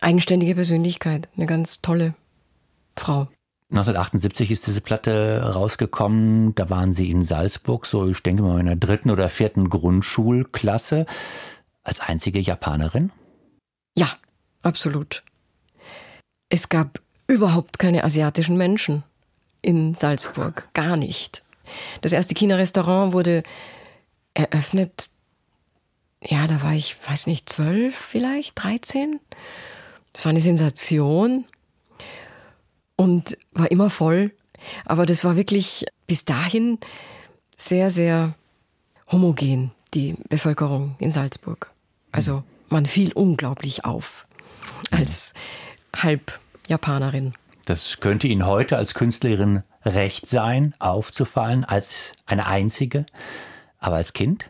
[0.00, 2.14] eigenständige Persönlichkeit, eine ganz tolle
[2.96, 3.28] Frau.
[3.70, 6.54] 1978 ist diese Platte rausgekommen.
[6.54, 11.06] Da waren Sie in Salzburg, so ich denke mal in der dritten oder vierten Grundschulklasse,
[11.82, 13.10] als einzige Japanerin?
[13.96, 14.12] Ja,
[14.62, 15.22] absolut.
[16.48, 19.02] Es gab überhaupt keine asiatischen Menschen
[19.62, 20.68] in Salzburg.
[20.74, 21.42] Gar nicht.
[22.00, 23.42] Das erste China-Restaurant wurde
[24.34, 25.08] eröffnet,
[26.22, 29.20] ja, da war ich, weiß nicht, zwölf vielleicht, dreizehn.
[30.12, 31.44] Das war eine Sensation
[32.96, 34.32] und war immer voll.
[34.84, 36.78] Aber das war wirklich bis dahin
[37.56, 38.34] sehr, sehr
[39.10, 41.70] homogen, die Bevölkerung in Salzburg.
[42.12, 44.26] Also man fiel unglaublich auf
[44.90, 45.34] als
[45.94, 47.34] halb Japanerin.
[47.66, 53.06] Das könnte Ihnen heute als Künstlerin recht sein, aufzufallen als eine einzige,
[53.78, 54.48] aber als Kind?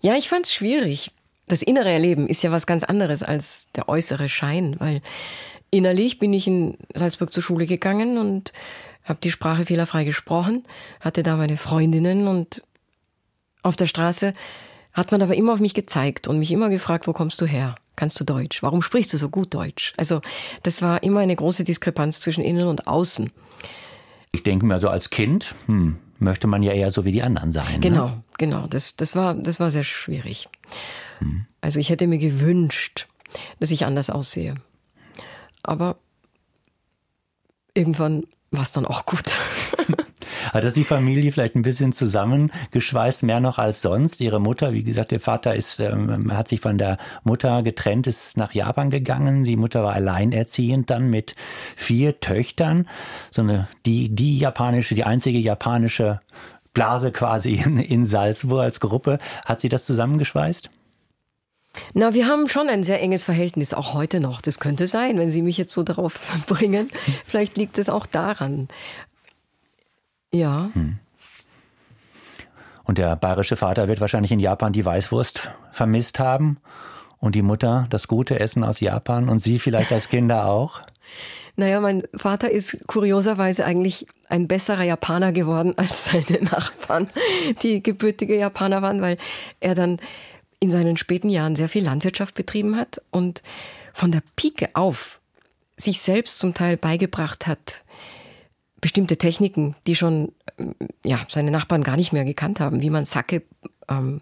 [0.00, 1.10] Ja, ich fand es schwierig.
[1.46, 5.00] Das innere Erleben ist ja was ganz anderes als der äußere Schein, weil
[5.70, 8.52] innerlich bin ich in Salzburg zur Schule gegangen und
[9.04, 10.64] habe die Sprache fehlerfrei gesprochen,
[11.00, 12.62] hatte da meine Freundinnen und
[13.62, 14.34] auf der Straße
[14.92, 17.76] hat man aber immer auf mich gezeigt und mich immer gefragt, wo kommst du her?
[17.96, 18.62] Kannst du Deutsch?
[18.62, 19.92] Warum sprichst du so gut Deutsch?
[19.96, 20.20] Also
[20.62, 23.30] das war immer eine große Diskrepanz zwischen innen und außen.
[24.32, 27.52] Ich denke mir so als Kind, hm, möchte man ja eher so wie die anderen
[27.52, 27.80] sein.
[27.80, 28.22] Genau, ne?
[28.38, 28.66] genau.
[28.66, 30.48] Das, das, war, das war sehr schwierig.
[31.18, 31.46] Hm.
[31.60, 33.06] Also ich hätte mir gewünscht,
[33.58, 34.54] dass ich anders aussehe.
[35.62, 35.96] Aber
[37.74, 39.24] irgendwann war es dann auch gut.
[40.52, 44.20] Hat das die Familie vielleicht ein bisschen zusammengeschweißt, mehr noch als sonst?
[44.20, 48.36] Ihre Mutter, wie gesagt, der Vater ist, ähm, hat sich von der Mutter getrennt, ist
[48.36, 49.44] nach Japan gegangen.
[49.44, 51.34] Die Mutter war alleinerziehend dann mit
[51.76, 52.88] vier Töchtern.
[53.30, 56.20] So eine, die, die japanische, die einzige japanische
[56.72, 59.18] Blase quasi in, in Salzburg als Gruppe.
[59.44, 60.70] Hat sie das zusammengeschweißt?
[61.94, 64.40] Na, wir haben schon ein sehr enges Verhältnis, auch heute noch.
[64.40, 66.90] Das könnte sein, wenn Sie mich jetzt so darauf bringen.
[67.24, 68.68] Vielleicht liegt es auch daran.
[70.32, 70.70] Ja.
[70.74, 70.98] Hm.
[72.84, 76.58] Und der bayerische Vater wird wahrscheinlich in Japan die Weißwurst vermisst haben
[77.18, 80.82] und die Mutter das gute Essen aus Japan und Sie vielleicht als Kinder auch?
[81.58, 87.10] Naja, mein Vater ist kurioserweise eigentlich ein besserer Japaner geworden als seine Nachbarn,
[87.64, 89.16] die gebürtige Japaner waren, weil
[89.58, 89.98] er dann
[90.60, 93.42] in seinen späten Jahren sehr viel Landwirtschaft betrieben hat und
[93.92, 95.20] von der Pike auf
[95.76, 97.84] sich selbst zum Teil beigebracht hat,
[98.80, 100.32] bestimmte Techniken, die schon
[101.04, 103.42] ja, seine Nachbarn gar nicht mehr gekannt haben, wie man Sake
[103.88, 104.20] ähm,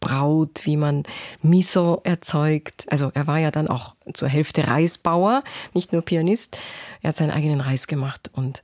[0.00, 1.02] braut, wie man
[1.42, 2.86] Miso erzeugt.
[2.88, 5.42] Also er war ja dann auch zur Hälfte Reisbauer,
[5.74, 6.56] nicht nur Pianist.
[7.02, 8.62] Er hat seinen eigenen Reis gemacht und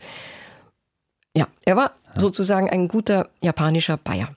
[1.37, 4.35] ja, er war sozusagen ein guter japanischer Bayer.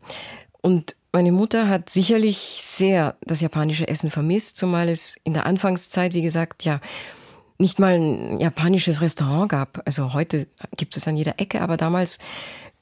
[0.62, 6.14] Und meine Mutter hat sicherlich sehr das japanische Essen vermisst, zumal es in der Anfangszeit,
[6.14, 6.80] wie gesagt, ja
[7.58, 9.82] nicht mal ein japanisches Restaurant gab.
[9.86, 12.20] Also heute gibt es an jeder Ecke, aber damals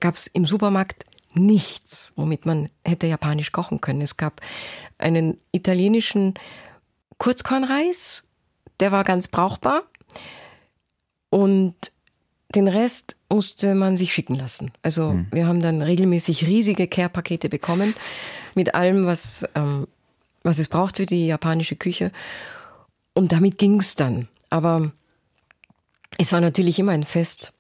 [0.01, 4.01] gab es im Supermarkt nichts, womit man hätte japanisch kochen können.
[4.01, 4.41] Es gab
[4.97, 6.33] einen italienischen
[7.17, 8.27] Kurzkornreis,
[8.81, 9.83] der war ganz brauchbar.
[11.29, 11.93] Und
[12.55, 14.71] den Rest musste man sich schicken lassen.
[14.81, 15.27] Also hm.
[15.31, 17.93] wir haben dann regelmäßig riesige Care-Pakete bekommen
[18.55, 19.87] mit allem, was, ähm,
[20.43, 22.11] was es braucht für die japanische Küche.
[23.13, 24.27] Und damit ging es dann.
[24.49, 24.91] Aber
[26.17, 27.53] es war natürlich immer ein Fest,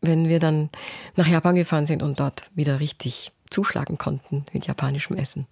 [0.00, 0.70] wenn wir dann
[1.16, 5.46] nach Japan gefahren sind und dort wieder richtig zuschlagen konnten mit japanischem Essen.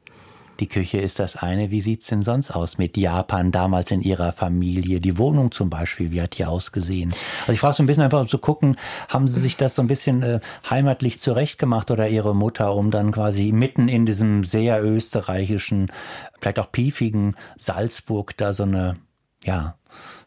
[0.61, 1.71] Die Küche ist das eine.
[1.71, 5.01] Wie sieht's denn sonst aus mit Japan damals in Ihrer Familie?
[5.01, 7.13] Die Wohnung zum Beispiel, wie hat die ausgesehen?
[7.43, 8.77] Also ich frage so ein bisschen einfach, um zu gucken,
[9.09, 13.11] haben Sie sich das so ein bisschen äh, heimatlich zurechtgemacht oder Ihre Mutter, um dann
[13.11, 15.91] quasi mitten in diesem sehr österreichischen,
[16.41, 18.97] vielleicht auch piefigen Salzburg da so eine,
[19.45, 19.77] ja,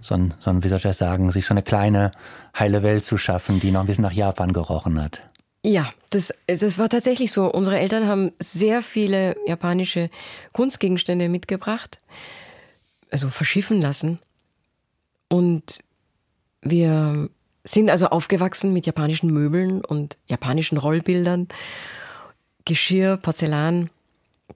[0.01, 2.11] so ein, so ein, wie soll ich das sagen, sich so eine kleine
[2.57, 5.21] heile Welt zu schaffen, die noch ein bisschen nach Japan gerochen hat.
[5.65, 7.49] Ja, das, das war tatsächlich so.
[7.51, 10.09] Unsere Eltern haben sehr viele japanische
[10.51, 11.99] Kunstgegenstände mitgebracht,
[13.09, 14.19] also verschiffen lassen.
[15.29, 15.81] Und
[16.61, 17.29] wir
[17.63, 21.47] sind also aufgewachsen mit japanischen Möbeln und japanischen Rollbildern,
[22.65, 23.89] Geschirr, Porzellan.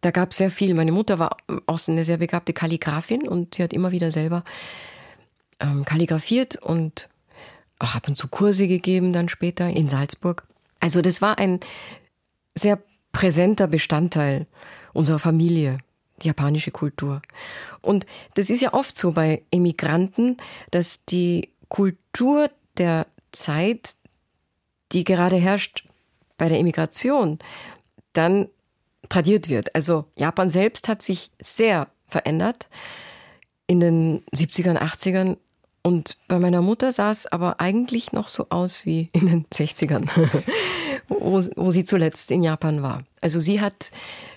[0.01, 0.73] Da gab es sehr viel.
[0.73, 1.37] Meine Mutter war
[1.67, 4.43] auch eine sehr begabte Kalligrafin und sie hat immer wieder selber
[5.61, 7.07] ähm, kalligrafiert und
[7.79, 10.43] auch ab und zu Kurse gegeben dann später in Salzburg.
[10.87, 11.59] Also das war ein
[12.55, 12.81] sehr
[13.11, 14.47] präsenter Bestandteil
[14.93, 15.79] unserer Familie,
[16.21, 17.21] die japanische Kultur.
[17.81, 20.37] Und das ist ja oft so bei Emigranten,
[20.71, 23.95] dass die Kultur der Zeit,
[24.93, 25.83] die gerade herrscht
[26.37, 27.37] bei der Emigration,
[28.13, 28.47] dann
[29.09, 29.75] tradiert wird.
[29.75, 32.69] Also Japan selbst hat sich sehr verändert.
[33.67, 35.35] In den 70ern, 80ern
[35.83, 40.09] Und bei meiner Mutter sah es aber eigentlich noch so aus wie in den 60ern,
[41.07, 43.03] wo, wo sie zuletzt in Japan war.
[43.21, 43.91] Also sie hat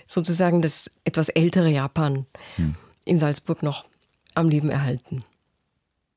[0.07, 2.25] sozusagen das etwas ältere Japan
[2.55, 2.75] hm.
[3.05, 3.85] in Salzburg noch
[4.33, 5.23] am Leben erhalten.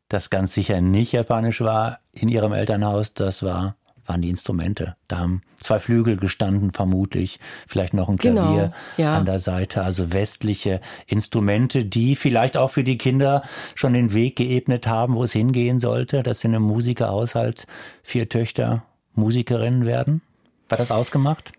[0.09, 3.77] Das ganz sicher nicht japanisch war in ihrem Elternhaus, das war
[4.07, 4.97] waren die Instrumente.
[5.09, 9.17] Da haben zwei Flügel gestanden, vermutlich, vielleicht noch ein Klavier genau, ja.
[9.17, 9.83] an der Seite.
[9.83, 13.43] Also westliche Instrumente, die vielleicht auch für die Kinder
[13.75, 17.67] schon den Weg geebnet haben, wo es hingehen sollte, dass sie in einem Musikerhaushalt
[18.03, 18.85] vier Töchter
[19.15, 20.23] Musikerinnen werden.
[20.69, 21.53] War das ausgemacht?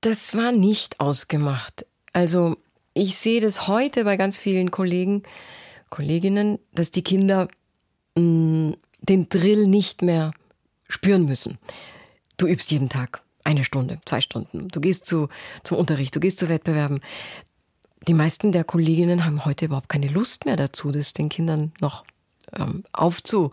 [0.00, 1.86] Das war nicht ausgemacht.
[2.12, 2.56] Also
[2.94, 5.22] ich sehe das heute bei ganz vielen Kollegen,
[5.90, 7.48] Kolleginnen, dass die Kinder
[8.16, 10.32] mh, mm, den Drill nicht mehr
[10.88, 11.58] spüren müssen.
[12.36, 14.68] Du übst jeden Tag eine Stunde, zwei Stunden.
[14.68, 15.28] Du gehst zu,
[15.64, 17.00] zum Unterricht, du gehst zu Wettbewerben.
[18.06, 22.04] Die meisten der Kolleginnen haben heute überhaupt keine Lust mehr dazu, das den Kindern noch
[22.56, 23.50] ähm, aufzustülpen,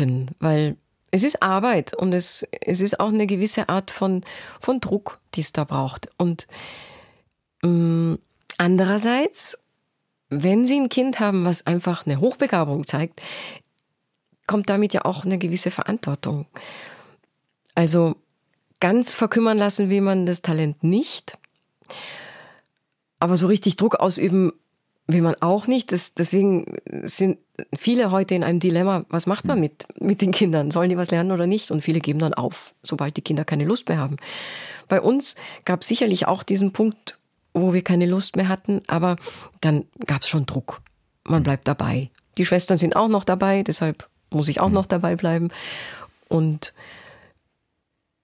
[0.00, 0.76] ähm, weil
[1.10, 4.22] es ist Arbeit und es, es ist auch eine gewisse Art von,
[4.60, 6.08] von Druck, die es da braucht.
[6.18, 6.46] Und
[7.62, 8.18] ähm,
[8.58, 9.56] andererseits,
[10.28, 13.22] wenn Sie ein Kind haben, was einfach eine Hochbegabung zeigt,
[14.46, 16.46] kommt damit ja auch eine gewisse Verantwortung.
[17.74, 18.16] Also
[18.80, 21.38] ganz verkümmern lassen will man das Talent nicht.
[23.18, 24.52] Aber so richtig Druck ausüben
[25.06, 25.92] will man auch nicht.
[25.92, 26.66] Das, deswegen
[27.04, 27.38] sind
[27.74, 30.70] viele heute in einem Dilemma, was macht man mit, mit den Kindern?
[30.70, 31.70] Sollen die was lernen oder nicht?
[31.70, 34.16] Und viele geben dann auf, sobald die Kinder keine Lust mehr haben.
[34.88, 37.18] Bei uns gab es sicherlich auch diesen Punkt,
[37.54, 39.16] wo wir keine Lust mehr hatten, aber
[39.60, 40.82] dann gab es schon Druck.
[41.24, 42.10] Man bleibt dabei.
[42.36, 45.50] Die Schwestern sind auch noch dabei, deshalb muss ich auch noch dabei bleiben.
[46.28, 46.74] Und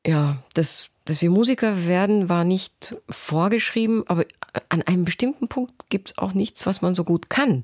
[0.07, 4.25] ja, das, dass wir Musiker werden, war nicht vorgeschrieben, aber
[4.69, 7.63] an einem bestimmten Punkt gibt es auch nichts, was man so gut kann,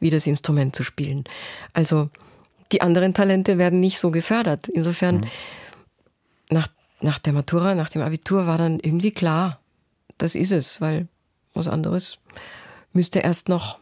[0.00, 1.24] wie das Instrument zu spielen.
[1.72, 2.10] Also
[2.72, 4.68] die anderen Talente werden nicht so gefördert.
[4.68, 5.26] Insofern, mhm.
[6.50, 6.68] nach,
[7.00, 9.60] nach der Matura, nach dem Abitur war dann irgendwie klar,
[10.18, 11.08] das ist es, weil
[11.54, 12.18] was anderes
[12.92, 13.78] müsste erst noch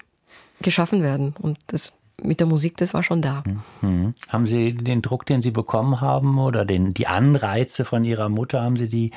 [0.61, 1.35] geschaffen werden.
[1.41, 3.43] Und das mit der Musik, das war schon da.
[3.83, 4.15] Mhm.
[4.29, 8.63] Haben Sie den Druck, den Sie bekommen haben oder den, die Anreize von Ihrer Mutter,
[8.63, 9.11] haben Sie die,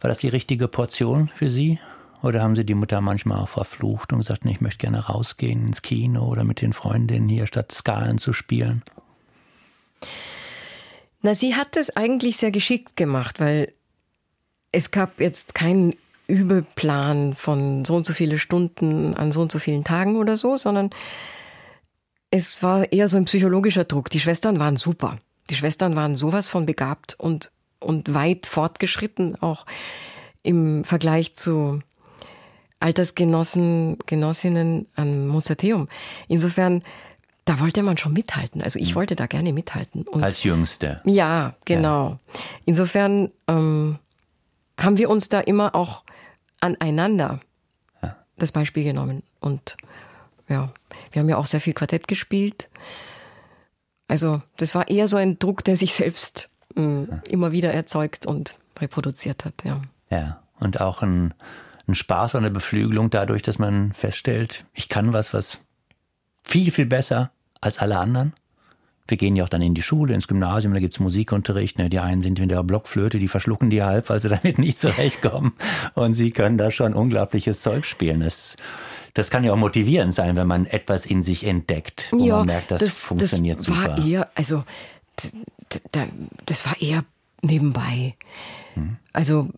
[0.00, 1.78] war das die richtige Portion für Sie?
[2.22, 5.82] Oder haben Sie die Mutter manchmal auch verflucht und gesagt, ich möchte gerne rausgehen ins
[5.82, 8.82] Kino oder mit den Freundinnen hier statt Skalen zu spielen?
[11.20, 13.72] Na, sie hat es eigentlich sehr geschickt gemacht, weil
[14.72, 19.58] es gab jetzt keinen Übeplan von so und so viele Stunden an so und so
[19.58, 20.90] vielen Tagen oder so, sondern
[22.36, 24.10] es war eher so ein psychologischer Druck.
[24.10, 25.18] Die Schwestern waren super.
[25.50, 29.66] Die Schwestern waren sowas von begabt und, und weit fortgeschritten, auch
[30.42, 31.78] im Vergleich zu
[32.80, 35.86] Altersgenossen, Genossinnen am Mozarteum.
[36.26, 36.82] Insofern,
[37.44, 38.62] da wollte man schon mithalten.
[38.62, 38.94] Also ich mhm.
[38.96, 40.02] wollte da gerne mithalten.
[40.02, 41.02] Und Als Jüngste.
[41.04, 42.08] Ja, genau.
[42.08, 42.18] Ja.
[42.64, 44.00] Insofern ähm,
[44.76, 46.02] haben wir uns da immer auch
[46.58, 47.38] aneinander
[48.02, 48.16] ja.
[48.38, 49.22] das Beispiel genommen.
[49.38, 49.76] Und
[50.48, 50.72] ja,
[51.12, 52.68] wir haben ja auch sehr viel Quartett gespielt.
[54.08, 58.56] Also das war eher so ein Druck, der sich selbst äh, immer wieder erzeugt und
[58.78, 59.54] reproduziert hat.
[59.64, 61.34] Ja, ja und auch ein,
[61.86, 65.60] ein Spaß und eine Beflügelung dadurch, dass man feststellt, ich kann was, was
[66.44, 67.30] viel, viel besser
[67.60, 68.34] als alle anderen.
[69.06, 71.78] Wir gehen ja auch dann in die Schule, ins Gymnasium, da gibt's Musikunterricht.
[71.78, 71.90] Ne?
[71.90, 75.52] Die einen sind mit der Blockflöte, die verschlucken die halb, weil sie damit nicht zurechtkommen.
[75.94, 78.20] Und sie können da schon unglaubliches Zeug spielen.
[78.20, 78.56] Das
[79.14, 82.46] das kann ja auch motivierend sein, wenn man etwas in sich entdeckt, wo ja, man
[82.46, 83.96] merkt, das, das funktioniert das super.
[83.96, 84.64] War eher, also
[86.44, 87.04] das war eher
[87.40, 88.16] nebenbei.
[88.74, 88.96] Hm.
[89.12, 89.50] Also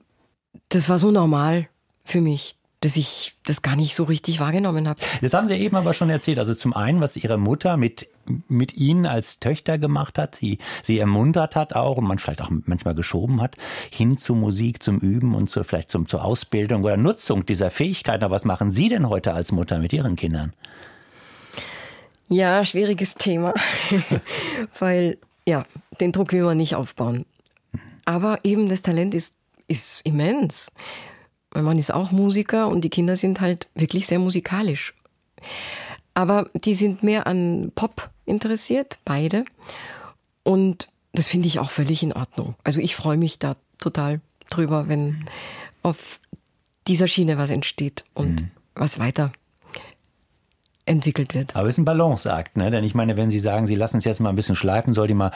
[0.69, 1.69] das war so normal
[2.05, 5.01] für mich dass ich das gar nicht so richtig wahrgenommen habe.
[5.23, 6.39] Das haben Sie eben aber schon erzählt.
[6.39, 8.09] Also zum einen, was Ihre Mutter mit,
[8.49, 12.51] mit Ihnen als Töchter gemacht hat, sie, sie ermuntert hat auch und man vielleicht auch
[12.51, 13.57] manchmal geschoben hat,
[13.91, 18.25] hin zur Musik, zum Üben und zur, vielleicht zum, zur Ausbildung oder Nutzung dieser Fähigkeiten.
[18.25, 20.53] Aber was machen Sie denn heute als Mutter mit Ihren Kindern?
[22.29, 23.55] Ja, schwieriges Thema,
[24.79, 25.65] weil ja,
[26.01, 27.25] den Druck will man nicht aufbauen.
[28.05, 29.35] Aber eben das Talent ist,
[29.69, 30.73] ist immens.
[31.57, 34.93] Mein Mann ist auch Musiker und die Kinder sind halt wirklich sehr musikalisch.
[36.13, 39.47] Aber die sind mehr an Pop interessiert, beide.
[40.43, 42.57] Und das finde ich auch völlig in Ordnung.
[42.63, 45.25] Also ich freue mich da total drüber, wenn
[45.83, 46.21] auf
[46.89, 48.51] dieser Schiene was entsteht und mhm.
[48.75, 49.33] was weiter
[50.87, 51.55] entwickelt wird.
[51.57, 52.71] Aber es ist ein Balanceakt, ne?
[52.71, 55.09] Denn ich meine, wenn Sie sagen, Sie lassen es jetzt mal ein bisschen schleifen, soll
[55.09, 55.33] die mal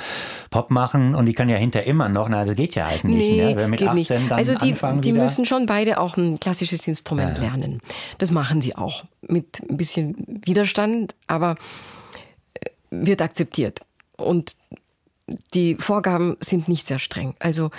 [0.51, 3.32] Pop machen und die kann ja hinter immer noch, na, das geht ja halt nicht,
[3.32, 3.57] nee, ne?
[3.57, 4.11] Wenn mit geht 18 nicht.
[4.30, 5.24] dann Also die, anfangen die wieder.
[5.24, 7.80] müssen schon beide auch ein klassisches Instrument lernen.
[8.18, 9.05] Das machen sie auch.
[9.26, 11.57] Mit ein bisschen Widerstand, aber
[12.55, 13.80] äh, wird akzeptiert.
[14.16, 14.57] Und
[15.55, 17.34] die Vorgaben sind nicht sehr streng.
[17.40, 17.70] Also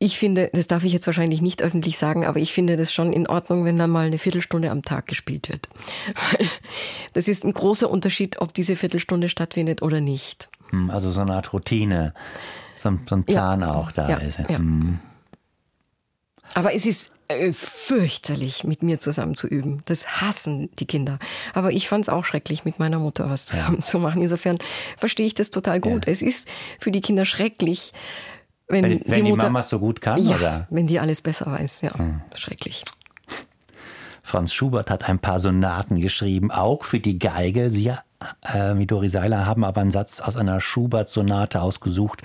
[0.00, 3.12] ich finde, das darf ich jetzt wahrscheinlich nicht öffentlich sagen, aber ich finde das schon
[3.12, 5.68] in Ordnung, wenn dann mal eine Viertelstunde am Tag gespielt wird.
[6.38, 6.46] Weil
[7.14, 10.48] das ist ein großer Unterschied, ob diese Viertelstunde stattfindet oder nicht.
[10.70, 12.14] Hm, Also so eine Art Routine,
[12.76, 14.38] so ein, so ein Plan auch da Ja, ist.
[14.38, 14.48] ja.
[14.48, 15.00] Hm.
[16.54, 19.82] Aber es ist äh, fürchterlich, mit mir zusammen zu üben.
[19.84, 21.18] Das hassen die Kinder.
[21.52, 24.22] Aber ich fand es auch schrecklich, mit meiner Mutter was zusammen zu machen.
[24.22, 24.58] Insofern
[24.96, 26.06] verstehe ich das total gut.
[26.06, 26.12] Ja.
[26.12, 26.48] Es ist
[26.80, 27.92] für die Kinder schrecklich,
[28.68, 30.66] wenn, Wenn, wenn die, Mutter, Mama so gut kann, ja, oder?
[30.70, 31.80] wenn die alles besser weiß.
[31.82, 32.20] Ja, Hm.
[32.34, 32.84] schrecklich.
[34.22, 37.70] Franz Schubert hat ein paar Sonaten geschrieben, auch für die Geige.
[37.70, 37.90] Sie,
[38.52, 42.20] äh, Midori Seiler, haben aber einen Satz aus einer Schubert-Sonate ausgesucht,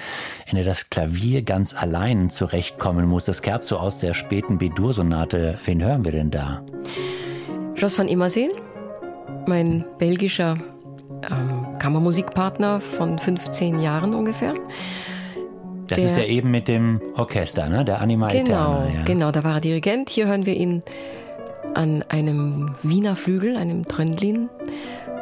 [0.47, 3.23] in der das Klavier ganz allein zurechtkommen muss.
[3.23, 5.59] Das Scherzo aus der späten B-Dur-Sonate.
[5.63, 6.61] Wen hören wir denn da?
[7.77, 8.51] Jos van Immerseel,
[9.47, 10.57] mein belgischer
[11.31, 14.55] ähm, Kammermusikpartner von 15 Jahren ungefähr.
[15.87, 17.83] Das Der- ist ja eben mit dem Orchester, ne?
[17.85, 18.87] Der Anima Genau, Eterna.
[18.95, 19.03] Ja.
[19.05, 20.09] genau, da war er Dirigent.
[20.09, 20.81] Hier hören wir ihn
[21.73, 24.49] an einem Wiener Flügel, einem Tröndlin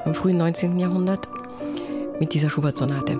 [0.05, 0.77] im frühen 19.
[0.79, 1.27] Jahrhundert
[2.19, 3.17] mit dieser Schubert-Sonate.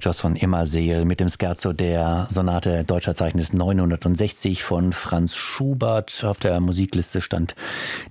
[0.00, 6.24] Jos von Immerseel mit dem Scherzo der Sonate Deutscher Zeichnis 960 von Franz Schubert.
[6.24, 7.54] Auf der Musikliste stand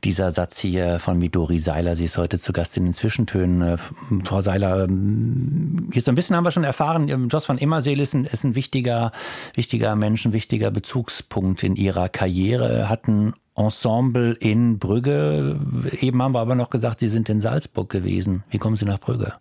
[0.04, 1.96] dieser Satz hier von Midori Seiler.
[1.96, 3.62] Sie ist heute zu Gast in den Zwischentönen.
[3.62, 3.78] Äh,
[4.24, 8.00] Frau Seiler, ähm, jetzt so ein bisschen haben wir schon erfahren, ähm, Jos von Immerseel
[8.00, 9.12] ist ein, ist ein wichtiger,
[9.56, 12.88] wichtiger Mensch, ein wichtiger Bezugspunkt in ihrer Karriere.
[12.88, 15.60] Hat ein Ensemble in Brügge.
[16.00, 18.44] Eben haben wir aber noch gesagt, Sie sind in Salzburg gewesen.
[18.52, 19.34] Wie kommen Sie nach Brügge?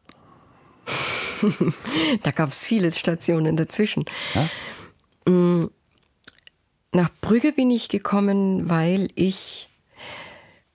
[2.22, 4.05] Da gab es viele Stationen dazwischen.
[4.34, 5.32] Ja?
[5.32, 5.70] Mm,
[6.93, 9.68] Nach Brügge bin ich gekommen, weil ich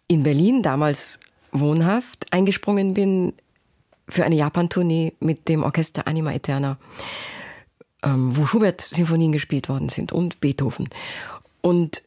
[0.08, 1.20] in Berlin, damals
[1.52, 3.34] wohnhaft, eingesprungen bin
[4.10, 6.78] für eine Japan-Tournee mit dem Orchester Anima Eterna,
[8.04, 10.90] ähm, wo Schubert-Sinfonien gespielt worden sind und Beethoven.
[11.62, 12.04] Und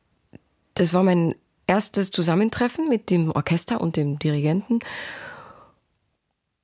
[0.74, 1.34] das war mein
[1.66, 4.80] erstes Zusammentreffen mit dem Orchester und dem Dirigenten.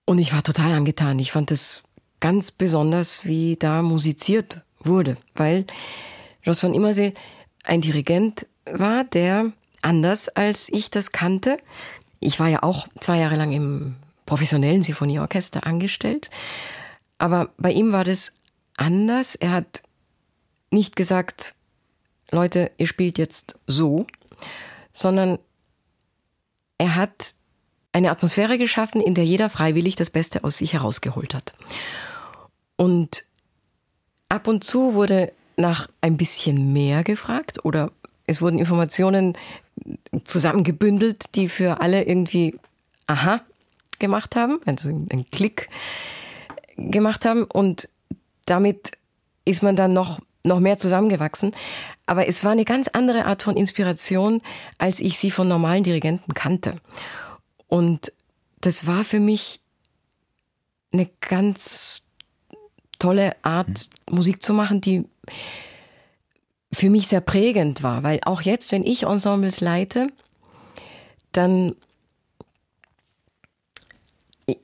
[0.04, 1.18] Und ich war total angetan.
[1.18, 1.84] Ich fand es
[2.20, 5.66] ganz besonders, wie da musiziert wurde, weil
[6.42, 7.14] Jos von Immerseel
[7.64, 11.58] ein Dirigent war, der anders als ich das kannte.
[12.20, 13.96] Ich war ja auch zwei Jahre lang im
[14.26, 16.30] professionellen Sinfonieorchester angestellt,
[17.18, 18.32] aber bei ihm war das
[18.76, 19.34] anders.
[19.34, 19.82] Er hat
[20.70, 21.54] nicht gesagt,
[22.30, 24.06] Leute, ihr spielt jetzt so,
[24.92, 25.38] sondern
[26.78, 27.34] er hat
[27.92, 31.54] eine Atmosphäre geschaffen, in der jeder freiwillig das Beste aus sich herausgeholt hat.
[32.76, 33.24] Und
[34.28, 37.92] ab und zu wurde nach ein bisschen mehr gefragt oder
[38.26, 39.36] es wurden Informationen
[40.24, 42.58] zusammengebündelt, die für alle irgendwie
[43.06, 43.40] aha
[43.98, 45.68] gemacht haben, also einen Klick
[46.76, 47.88] gemacht haben und
[48.46, 48.92] damit
[49.44, 51.52] ist man dann noch noch mehr zusammengewachsen.
[52.06, 54.42] Aber es war eine ganz andere Art von Inspiration,
[54.76, 56.74] als ich sie von normalen Dirigenten kannte.
[57.72, 58.12] Und
[58.60, 59.62] das war für mich
[60.92, 62.06] eine ganz
[62.98, 65.06] tolle Art, Musik zu machen, die
[66.70, 68.02] für mich sehr prägend war.
[68.02, 70.08] Weil auch jetzt, wenn ich Ensembles leite,
[71.32, 71.74] dann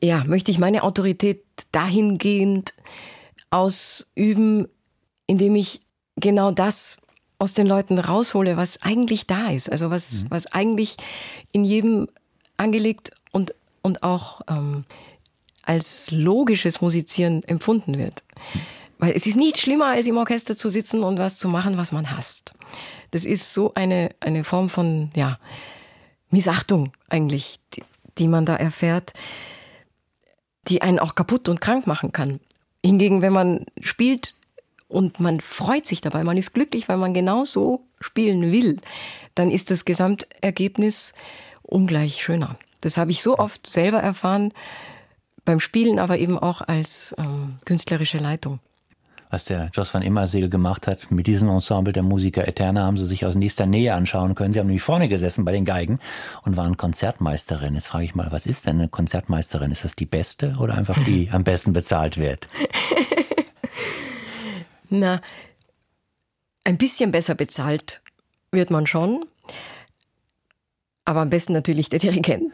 [0.02, 2.74] ja, möchte ich meine Autorität dahingehend
[3.48, 4.68] ausüben,
[5.26, 5.80] indem ich
[6.16, 6.98] genau das
[7.38, 9.72] aus den Leuten raushole, was eigentlich da ist.
[9.72, 10.98] Also was, was eigentlich
[11.52, 12.08] in jedem
[12.58, 14.84] angelegt und und auch ähm,
[15.62, 18.22] als logisches Musizieren empfunden wird.
[18.98, 21.92] Weil es ist nicht schlimmer, als im Orchester zu sitzen und was zu machen, was
[21.92, 22.54] man hasst.
[23.10, 25.38] Das ist so eine, eine Form von, ja,
[26.30, 27.82] Missachtung eigentlich, die,
[28.18, 29.12] die man da erfährt,
[30.68, 32.40] die einen auch kaputt und krank machen kann.
[32.84, 34.34] Hingegen, wenn man spielt
[34.88, 38.80] und man freut sich dabei, man ist glücklich, weil man genau so spielen will,
[39.34, 41.14] dann ist das Gesamtergebnis
[41.68, 42.56] ungleich schöner.
[42.80, 44.52] Das habe ich so oft selber erfahren,
[45.44, 48.60] beim Spielen, aber eben auch als ähm, künstlerische Leitung
[49.30, 53.06] was der Jos van Immerseel gemacht hat mit diesem Ensemble der Musiker Eterna, haben sie
[53.06, 54.52] sich aus nächster Nähe anschauen können.
[54.52, 55.98] Sie haben nämlich vorne gesessen bei den Geigen
[56.42, 57.74] und waren Konzertmeisterin.
[57.74, 59.70] Jetzt frage ich mal, was ist denn eine Konzertmeisterin?
[59.70, 62.48] Ist das die beste oder einfach die am besten bezahlt wird?
[64.90, 65.20] Na,
[66.64, 68.00] ein bisschen besser bezahlt
[68.50, 69.26] wird man schon.
[71.08, 72.52] Aber am besten natürlich der Dirigent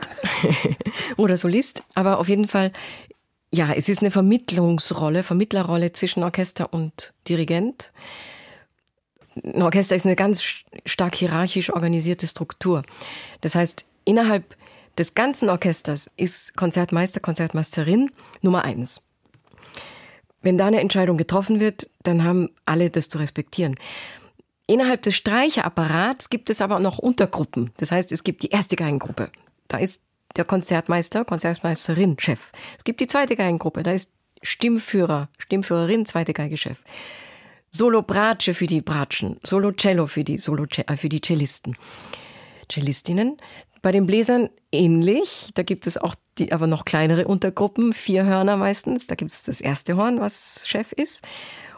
[1.17, 1.83] oder Solist.
[1.97, 2.71] Aber auf jeden Fall
[3.53, 7.93] ja, es ist eine Vermittlungsrolle, Vermittlerrolle zwischen Orchester und Dirigent.
[9.43, 10.45] Ein Orchester ist eine ganz
[10.87, 12.85] stark hierarchisch organisierte Struktur.
[13.41, 14.57] Das heißt, innerhalb
[14.99, 19.09] des ganzen Orchesters ist Konzertmeister, Konzertmeisterin Nummer eins.
[20.43, 23.75] Wenn da eine Entscheidung getroffen wird, dann haben alle das zu respektieren.
[24.67, 27.73] Innerhalb des Streicherapparats gibt es aber noch Untergruppen.
[27.77, 29.31] Das heißt, es gibt die erste Geigengruppe.
[29.69, 30.03] Da ist
[30.37, 32.51] der Konzertmeister, Konzertmeisterin, Chef.
[32.79, 34.13] Es gibt die zweite Geigengruppe, da ist
[34.43, 36.83] Stimmführer, Stimmführerin, zweite Geigechef.
[37.71, 41.77] Solo Bratsche für die Bratschen, Solo Cello für die Solo äh, für die Cellisten.
[42.71, 43.37] Cellistinnen.
[43.83, 45.51] Bei den Bläsern ähnlich.
[45.55, 49.07] Da gibt es auch die aber noch kleinere Untergruppen, vier Hörner meistens.
[49.07, 51.23] Da gibt es das erste Horn, was Chef ist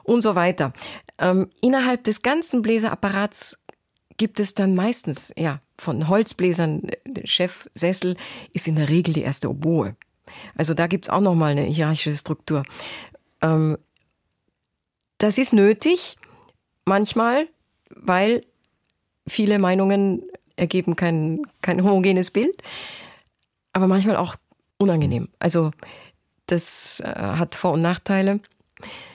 [0.06, 0.72] und so weiter.
[1.18, 3.58] Ähm, innerhalb des ganzen Bläserapparats
[4.16, 8.16] gibt es dann meistens, ja, von Holzbläsern, der Chefsessel
[8.52, 9.94] ist in der Regel die erste Oboe.
[10.56, 12.62] Also da gibt's auch nochmal eine hierarchische Struktur.
[13.42, 13.76] Ähm,
[15.18, 16.16] das ist nötig,
[16.84, 17.48] manchmal,
[17.90, 18.44] weil
[19.26, 20.22] viele Meinungen
[20.56, 22.62] ergeben kein, kein homogenes Bild,
[23.72, 24.36] aber manchmal auch
[24.78, 25.28] unangenehm.
[25.38, 25.72] Also
[26.46, 28.40] das äh, hat Vor- und Nachteile.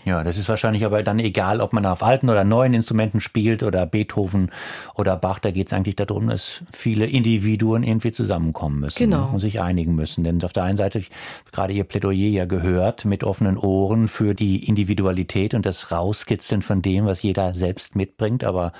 [0.06, 3.62] Ja, das ist wahrscheinlich aber dann egal, ob man auf alten oder neuen Instrumenten spielt
[3.62, 4.50] oder Beethoven
[4.96, 5.38] oder Bach.
[5.38, 9.30] Da geht es eigentlich darum, dass viele Individuen irgendwie zusammenkommen müssen genau.
[9.32, 10.24] und sich einigen müssen.
[10.24, 11.04] Denn auf der einen Seite,
[11.52, 16.82] gerade Ihr Plädoyer ja gehört, mit offenen Ohren für die Individualität und das Rauskitzeln von
[16.82, 18.44] dem, was jeder selbst mitbringt.
[18.44, 18.72] Aber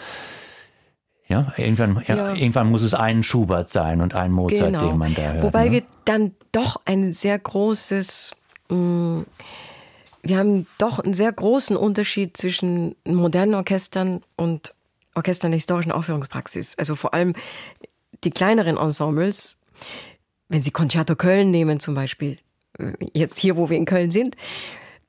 [1.28, 2.34] ja, irgendwann, ja.
[2.34, 4.88] irgendwann muss es ein Schubert sein und ein Mozart, genau.
[4.88, 5.44] den man da hört.
[5.44, 5.72] Wobei ne?
[5.72, 8.36] wir dann doch ein sehr großes
[8.70, 9.26] mh, mm,
[10.24, 14.76] wir haben doch einen sehr großen Unterschied zwischen modernen Orchestern und
[15.16, 16.76] Orchestern der historischen Aufführungspraxis.
[16.78, 17.34] Also vor allem
[18.24, 19.62] die kleineren Ensembles,
[20.48, 22.38] wenn Sie Concerto Köln nehmen zum Beispiel,
[22.78, 24.36] äh, jetzt hier, wo wir in Köln sind,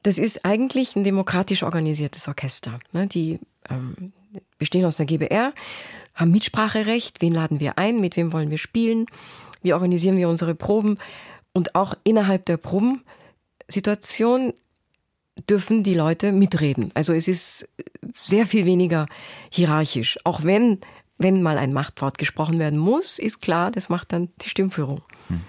[0.03, 2.81] das ist eigentlich ein demokratisch organisiertes Orchester.
[2.93, 3.07] Ne?
[3.07, 3.39] Die
[3.71, 4.13] ähm,
[4.59, 5.53] bestehen aus einer GBR,
[6.15, 9.07] haben Mitspracherecht, wen laden wir ein, mit wem wollen wir spielen,
[9.63, 10.99] wie organisieren wir unsere Proben
[11.53, 14.55] und auch innerhalb der Probensituation
[15.49, 16.91] dürfen die Leute mitreden.
[16.95, 17.69] Also es ist
[18.23, 19.07] sehr viel weniger
[19.51, 20.19] hierarchisch.
[20.25, 20.81] Auch wenn,
[21.19, 25.03] wenn mal ein Machtwort gesprochen werden muss, ist klar, das macht dann die Stimmführung.
[25.29, 25.41] Hm.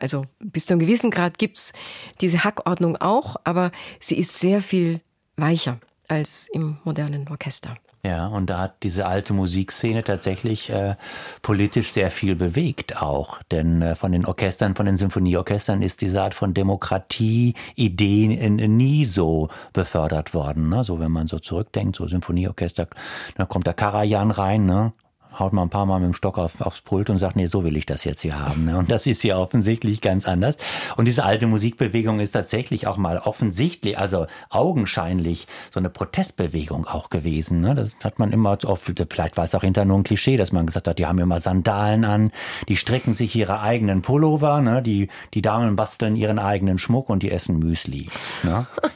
[0.00, 1.72] Also bis zu einem gewissen Grad gibt's
[2.20, 5.00] diese Hackordnung auch, aber sie ist sehr viel
[5.36, 7.76] weicher als im modernen Orchester.
[8.04, 10.96] Ja, und da hat diese alte Musikszene tatsächlich äh,
[11.40, 13.40] politisch sehr viel bewegt auch.
[13.44, 19.50] Denn äh, von den Orchestern, von den Symphonieorchestern ist diese Art von Demokratie-Ideen nie so
[19.72, 20.68] befördert worden.
[20.68, 20.82] Ne?
[20.82, 22.88] So wenn man so zurückdenkt, so Symphonieorchester,
[23.36, 24.92] da kommt der Karajan rein, ne?
[25.38, 27.64] Haut mal ein paar Mal mit dem Stock auf, aufs Pult und sagt, nee, so
[27.64, 28.64] will ich das jetzt hier haben.
[28.64, 28.76] Ne?
[28.76, 30.56] Und das ist hier offensichtlich ganz anders.
[30.96, 37.10] Und diese alte Musikbewegung ist tatsächlich auch mal offensichtlich, also augenscheinlich so eine Protestbewegung auch
[37.10, 37.60] gewesen.
[37.60, 37.74] Ne?
[37.74, 40.66] Das hat man immer oft, vielleicht war es auch hinter nur ein Klischee, dass man
[40.66, 42.32] gesagt hat, die haben immer Sandalen an,
[42.68, 44.82] die stricken sich ihre eigenen Pullover, ne?
[44.82, 48.06] die, die Damen basteln ihren eigenen Schmuck und die essen Müsli.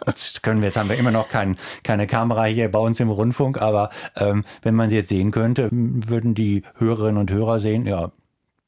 [0.06, 3.10] Jetzt können wir, jetzt haben wir immer noch kein, keine Kamera hier bei uns im
[3.10, 7.60] Rundfunk, aber ähm, wenn man sie jetzt sehen könnte, würden würden die Hörerinnen und Hörer
[7.60, 8.10] sehen, ja,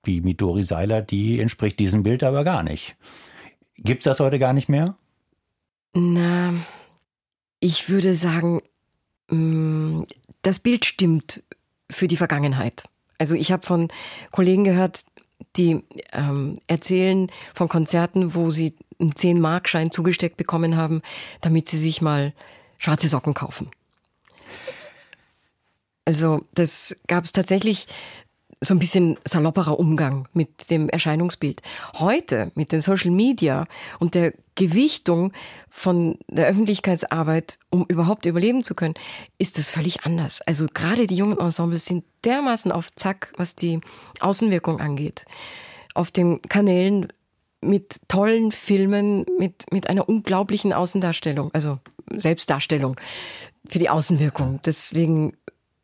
[0.07, 2.97] die Midori Seiler, die entspricht diesem Bild aber gar nicht.
[3.77, 4.97] Gibt es das heute gar nicht mehr?
[5.95, 6.55] Na,
[7.61, 8.61] ich würde sagen,
[9.31, 10.03] mm,
[10.43, 11.43] das Bild stimmt
[11.91, 12.85] für die Vergangenheit.
[13.19, 13.89] Also ich habe von
[14.31, 15.05] Kollegen gehört,
[15.57, 15.83] die
[16.13, 21.03] ähm, erzählen von Konzerten, wo sie einen 10-Mark-Schein zugesteckt bekommen haben,
[21.41, 22.33] damit sie sich mal
[22.79, 23.71] schwarze Socken kaufen.
[26.09, 27.87] Also das gab es tatsächlich
[28.63, 31.61] so ein bisschen salopperer Umgang mit dem Erscheinungsbild.
[31.99, 33.67] Heute mit den Social Media
[33.99, 35.35] und der Gewichtung
[35.69, 38.95] von der Öffentlichkeitsarbeit, um überhaupt überleben zu können,
[39.37, 40.41] ist das völlig anders.
[40.47, 43.79] Also gerade die jungen Ensembles sind dermaßen auf Zack, was die
[44.21, 45.27] Außenwirkung angeht.
[45.93, 47.13] Auf den Kanälen
[47.61, 51.81] mit tollen Filmen, mit, mit einer unglaublichen Außendarstellung, also
[52.11, 52.97] Selbstdarstellung
[53.69, 54.61] für die Außenwirkung.
[54.65, 55.35] Deswegen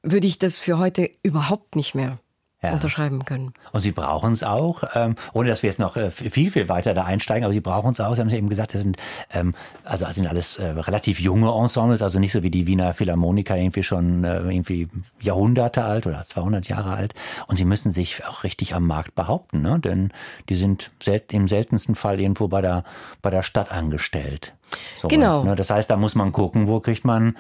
[0.05, 2.19] würde ich das für heute überhaupt nicht mehr
[2.65, 2.73] ja.
[2.73, 3.53] unterschreiben können.
[3.73, 6.95] Und Sie brauchen es auch, ähm, ohne dass wir jetzt noch äh, viel, viel weiter
[6.95, 8.15] da einsteigen, aber Sie brauchen es auch.
[8.15, 8.97] Sie haben ja eben gesagt, das sind,
[9.33, 12.95] ähm, also das sind alles äh, relativ junge Ensembles, also nicht so wie die Wiener
[12.95, 14.89] Philharmoniker irgendwie schon äh, irgendwie
[15.21, 17.15] Jahrhunderte alt oder 200 Jahre alt.
[17.47, 19.79] Und Sie müssen sich auch richtig am Markt behaupten, ne?
[19.79, 20.13] denn
[20.49, 22.85] die sind sel im seltensten Fall irgendwo bei der,
[23.23, 24.55] bei der Stadt angestellt.
[24.97, 25.45] So, genau.
[25.45, 25.55] Ne?
[25.55, 27.37] Das heißt, da muss man gucken, wo kriegt man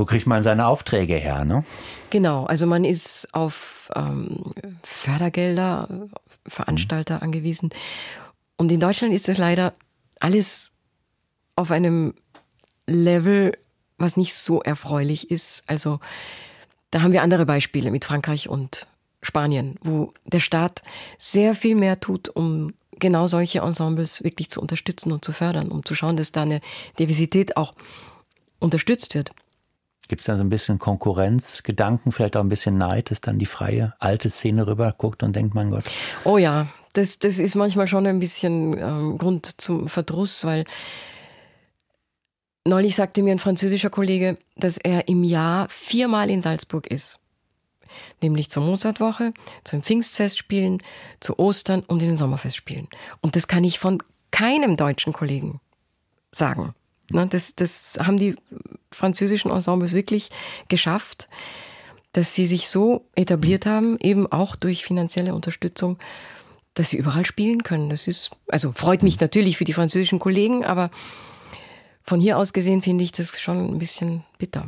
[0.00, 1.44] wo kriegt man seine Aufträge her?
[1.44, 1.62] Ne?
[2.08, 6.08] Genau, also man ist auf ähm, Fördergelder,
[6.46, 7.22] Veranstalter mhm.
[7.22, 7.70] angewiesen.
[8.56, 9.74] Und in Deutschland ist das leider
[10.18, 10.78] alles
[11.54, 12.14] auf einem
[12.86, 13.52] Level,
[13.98, 15.64] was nicht so erfreulich ist.
[15.66, 16.00] Also
[16.90, 18.86] da haben wir andere Beispiele mit Frankreich und
[19.20, 20.82] Spanien, wo der Staat
[21.18, 25.84] sehr viel mehr tut, um genau solche Ensembles wirklich zu unterstützen und zu fördern, um
[25.84, 26.62] zu schauen, dass da eine
[26.98, 27.74] Diversität auch
[28.60, 29.32] unterstützt wird.
[30.10, 33.46] Gibt es da so ein bisschen Konkurrenzgedanken, vielleicht auch ein bisschen Neid, dass dann die
[33.46, 35.84] freie alte Szene rüber guckt und denkt, mein Gott.
[36.24, 40.64] Oh ja, das, das ist manchmal schon ein bisschen ähm, Grund zum Verdruss, weil
[42.66, 47.20] neulich sagte mir ein französischer Kollege, dass er im Jahr viermal in Salzburg ist.
[48.20, 49.32] Nämlich zur Mozartwoche,
[49.62, 50.82] zu den Pfingstfestspielen,
[51.20, 52.88] zu Ostern und in den Sommerfestspielen.
[53.20, 54.02] Und das kann ich von
[54.32, 55.60] keinem deutschen Kollegen
[56.32, 56.74] sagen.
[57.10, 58.36] Ne, das, das haben die
[58.92, 60.30] französischen Ensembles wirklich
[60.68, 61.28] geschafft,
[62.12, 65.98] dass sie sich so etabliert haben, eben auch durch finanzielle Unterstützung,
[66.74, 67.90] dass sie überall spielen können.
[67.90, 70.90] Das ist, also freut mich natürlich für die französischen Kollegen, aber
[72.02, 74.66] von hier aus gesehen finde ich das schon ein bisschen bitter.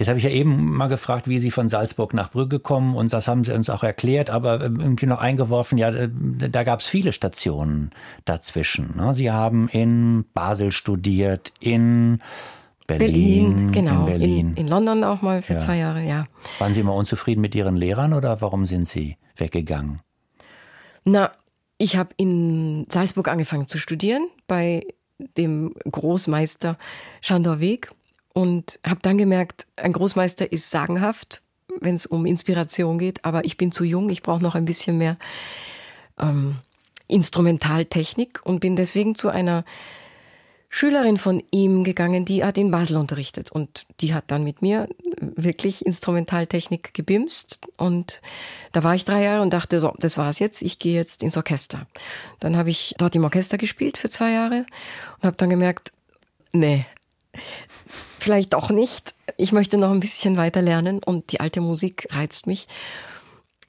[0.00, 3.12] Jetzt habe ich ja eben mal gefragt, wie Sie von Salzburg nach Brügge kommen und
[3.12, 6.80] das haben Sie uns auch erklärt, aber ähm, irgendwie noch eingeworfen, ja, äh, da gab
[6.80, 7.90] es viele Stationen
[8.24, 8.96] dazwischen.
[8.96, 9.12] Ne?
[9.12, 12.20] Sie haben in Basel studiert, in
[12.86, 14.00] Berlin, Berlin genau.
[14.00, 14.48] In, Berlin.
[14.52, 15.58] In, in, London auch mal für ja.
[15.58, 16.26] zwei Jahre, ja.
[16.58, 20.00] Waren Sie immer unzufrieden mit Ihren Lehrern oder warum sind Sie weggegangen?
[21.04, 21.30] Na,
[21.76, 24.82] ich habe in Salzburg angefangen zu studieren bei
[25.36, 26.78] dem Großmeister
[27.20, 27.90] Schandor Weg
[28.40, 31.42] und habe dann gemerkt, ein Großmeister ist sagenhaft,
[31.78, 34.96] wenn es um Inspiration geht, aber ich bin zu jung, ich brauche noch ein bisschen
[34.96, 35.18] mehr
[36.18, 36.56] ähm,
[37.06, 39.64] Instrumentaltechnik und bin deswegen zu einer
[40.70, 43.52] Schülerin von ihm gegangen, die hat in Basel unterrichtet.
[43.52, 44.88] Und die hat dann mit mir
[45.20, 47.58] wirklich Instrumentaltechnik gebimst.
[47.76, 48.22] Und
[48.72, 51.36] da war ich drei Jahre und dachte, so, das war's jetzt, ich gehe jetzt ins
[51.36, 51.86] Orchester.
[52.38, 54.64] Dann habe ich dort im Orchester gespielt für zwei Jahre
[55.16, 55.92] und habe dann gemerkt,
[56.52, 56.86] nee,
[58.18, 59.14] vielleicht doch nicht.
[59.36, 62.68] Ich möchte noch ein bisschen weiter lernen und die alte Musik reizt mich.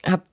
[0.06, 0.24] Habe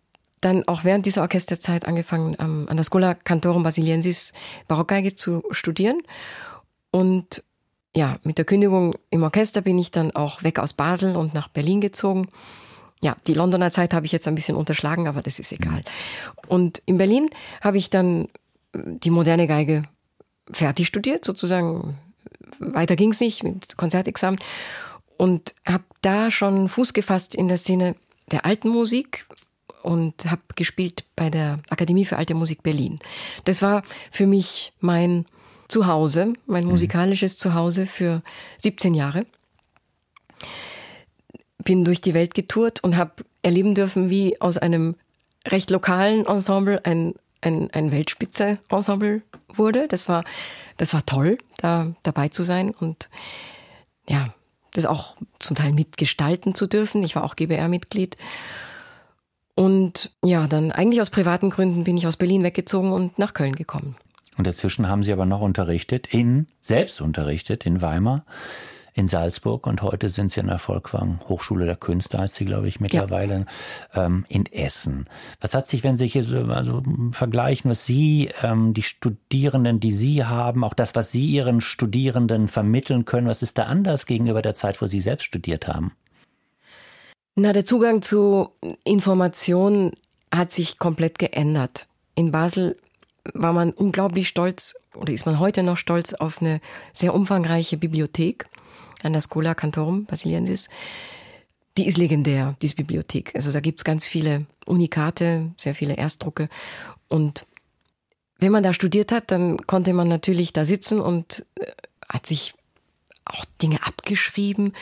[0.40, 4.32] dann auch während dieser Orchesterzeit angefangen, ähm, an der Schola Cantorum Basiliensis
[4.68, 6.00] Barockgeige zu studieren.
[6.90, 7.42] Und
[7.96, 11.48] ja, mit der Kündigung im Orchester bin ich dann auch weg aus Basel und nach
[11.48, 12.28] Berlin gezogen.
[13.00, 15.82] Ja, die Londoner Zeit habe ich jetzt ein bisschen unterschlagen, aber das ist egal.
[16.46, 18.28] Und in Berlin habe ich dann
[18.74, 19.82] die moderne Geige
[20.50, 21.96] fertig studiert, sozusagen
[22.58, 24.38] weiter ging es nicht mit Konzertexamen
[25.16, 27.96] und habe da schon Fuß gefasst in der Szene
[28.30, 29.26] der alten Musik
[29.82, 32.98] und habe gespielt bei der Akademie für Alte Musik Berlin.
[33.44, 35.26] Das war für mich mein
[35.68, 36.70] Zuhause, mein mhm.
[36.70, 38.22] musikalisches Zuhause für
[38.58, 39.26] 17 Jahre.
[41.58, 44.96] Bin durch die Welt getourt und habe erleben dürfen, wie aus einem
[45.46, 49.22] recht lokalen Ensemble ein, ein, ein Weltspitze-Ensemble
[49.54, 49.88] wurde.
[49.88, 50.24] Das war
[50.78, 53.10] das war toll, da dabei zu sein und
[54.08, 54.32] ja,
[54.72, 57.02] das auch zum Teil mitgestalten zu dürfen.
[57.02, 58.16] Ich war auch GBR-Mitglied.
[59.54, 63.56] Und ja, dann eigentlich aus privaten Gründen bin ich aus Berlin weggezogen und nach Köln
[63.56, 63.96] gekommen.
[64.36, 68.24] Und dazwischen haben Sie aber noch unterrichtet, in, selbst unterrichtet in Weimar
[68.98, 72.66] in Salzburg und heute sind sie in der Volkwang Hochschule der Künste, heißt sie, glaube
[72.66, 73.46] ich, mittlerweile,
[73.94, 74.06] ja.
[74.06, 75.04] ähm, in Essen.
[75.40, 76.82] Was hat sich, wenn Sie hier so also
[77.12, 82.48] vergleichen, was Sie, ähm, die Studierenden, die Sie haben, auch das, was Sie Ihren Studierenden
[82.48, 85.92] vermitteln können, was ist da anders gegenüber der Zeit, wo Sie selbst studiert haben?
[87.36, 88.48] Na, der Zugang zu
[88.82, 89.92] Informationen
[90.34, 91.86] hat sich komplett geändert.
[92.16, 92.76] In Basel
[93.32, 96.60] war man unglaublich stolz oder ist man heute noch stolz auf eine
[96.92, 98.48] sehr umfangreiche Bibliothek
[99.02, 100.68] an der Schola Cantorum Basiliensis,
[101.76, 103.32] die ist legendär, diese Bibliothek.
[103.34, 106.48] Also da gibt's ganz viele Unikate, sehr viele Erstdrucke.
[107.08, 107.46] Und
[108.38, 111.66] wenn man da studiert hat, dann konnte man natürlich da sitzen und äh,
[112.08, 112.54] hat sich
[113.24, 114.72] auch Dinge abgeschrieben.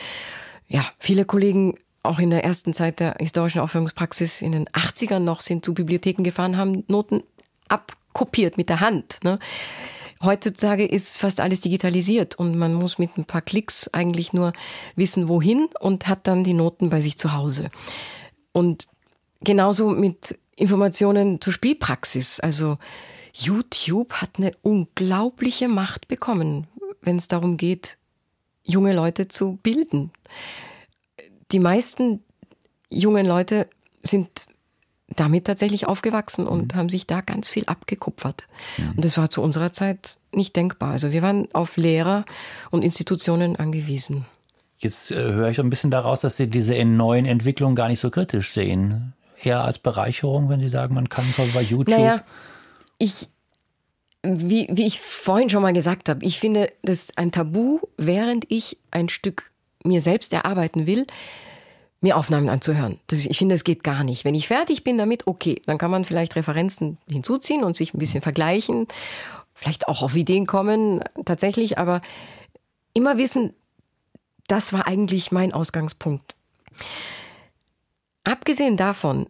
[0.67, 5.41] Ja, viele Kollegen auch in der ersten Zeit der historischen Aufführungspraxis in den 80ern noch
[5.41, 7.21] sind zu Bibliotheken gefahren, haben Noten
[7.67, 9.19] abkopiert mit der Hand.
[9.23, 9.39] Ne?
[10.23, 14.53] Heutzutage ist fast alles digitalisiert und man muss mit ein paar Klicks eigentlich nur
[14.95, 17.69] wissen, wohin und hat dann die Noten bei sich zu Hause.
[18.51, 18.87] Und
[19.41, 22.39] genauso mit Informationen zur Spielpraxis.
[22.39, 22.77] Also
[23.33, 26.67] YouTube hat eine unglaubliche Macht bekommen,
[27.01, 27.97] wenn es darum geht,
[28.63, 30.11] junge Leute zu bilden.
[31.51, 32.23] Die meisten
[32.89, 33.69] jungen Leute
[34.03, 34.29] sind
[35.15, 36.77] damit tatsächlich aufgewachsen und mhm.
[36.77, 38.47] haben sich da ganz viel abgekupfert.
[38.77, 38.91] Mhm.
[38.97, 40.91] Und das war zu unserer Zeit nicht denkbar.
[40.91, 42.25] Also wir waren auf Lehrer
[42.71, 44.25] und Institutionen angewiesen.
[44.79, 48.09] Jetzt äh, höre ich ein bisschen daraus, dass Sie diese neuen Entwicklungen gar nicht so
[48.09, 49.13] kritisch sehen.
[49.41, 51.95] Eher als Bereicherung, wenn Sie sagen, man kann so bei YouTube.
[51.95, 52.21] Naja,
[52.99, 53.29] ich,
[54.23, 58.77] wie, wie ich vorhin schon mal gesagt habe, ich finde das ein Tabu, während ich
[58.91, 59.51] ein Stück
[59.83, 61.07] mir selbst erarbeiten will,
[62.01, 62.99] mir Aufnahmen anzuhören.
[63.07, 64.23] Das, ich finde, das geht gar nicht.
[64.23, 67.99] Wenn ich fertig bin damit, okay, dann kann man vielleicht Referenzen hinzuziehen und sich ein
[67.99, 68.87] bisschen vergleichen,
[69.53, 72.01] vielleicht auch auf Ideen kommen, tatsächlich, aber
[72.93, 73.53] immer wissen,
[74.47, 76.35] das war eigentlich mein Ausgangspunkt.
[78.23, 79.27] Abgesehen davon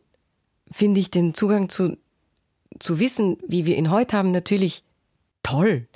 [0.71, 1.97] finde ich den Zugang zu,
[2.79, 4.83] zu Wissen, wie wir ihn heute haben, natürlich
[5.43, 5.87] toll.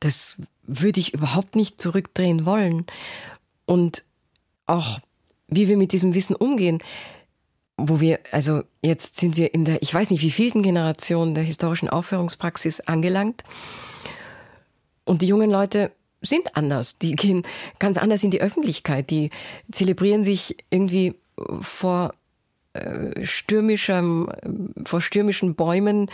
[0.00, 2.86] Das würde ich überhaupt nicht zurückdrehen wollen.
[3.66, 4.04] Und
[4.66, 5.00] auch
[5.48, 6.78] wie wir mit diesem Wissen umgehen,
[7.76, 11.44] wo wir, also jetzt sind wir in der, ich weiß nicht wie vielten Generation der
[11.44, 13.42] historischen Aufführungspraxis angelangt.
[15.04, 15.92] Und die jungen Leute
[16.22, 16.98] sind anders.
[16.98, 17.42] Die gehen
[17.78, 19.10] ganz anders in die Öffentlichkeit.
[19.10, 19.30] Die
[19.70, 21.14] zelebrieren sich irgendwie
[21.60, 22.14] vor
[22.72, 24.28] äh, stürmischem,
[24.84, 26.10] vor stürmischen Bäumen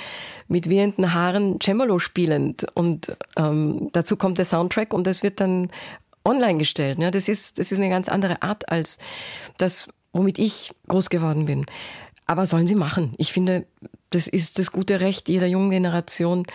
[0.48, 2.66] mit wehenden Haaren Cembalo spielend.
[2.74, 5.70] Und ähm, dazu kommt der Soundtrack und das wird dann
[6.24, 6.98] online gestellt.
[6.98, 8.98] Ja, das ist, das ist eine ganz andere Art als
[9.58, 11.66] das, womit ich groß geworden bin.
[12.26, 13.14] Aber sollen sie machen.
[13.18, 13.66] Ich finde,
[14.10, 16.46] das ist das gute Recht jeder jungen Generation,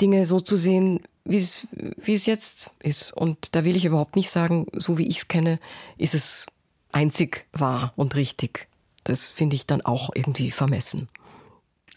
[0.00, 3.12] Dinge so zu sehen, wie es jetzt ist.
[3.12, 5.58] Und da will ich überhaupt nicht sagen, so wie ich es kenne,
[5.96, 6.46] ist es
[6.92, 8.68] einzig wahr und richtig.
[9.04, 11.08] Das finde ich dann auch irgendwie vermessen.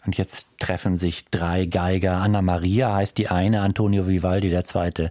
[0.06, 2.18] Und jetzt treffen sich drei Geiger.
[2.18, 5.10] Anna Maria heißt die eine, Antonio Vivaldi der zweite.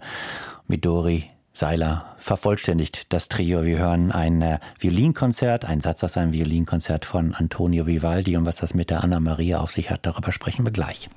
[0.67, 3.63] Midori Seiler vervollständigt das Trio.
[3.63, 8.55] Wir hören ein äh, Violinkonzert, einen Satz aus einem Violinkonzert von Antonio Vivaldi und was
[8.55, 11.09] das mit der Anna Maria auf sich hat, darüber sprechen wir gleich.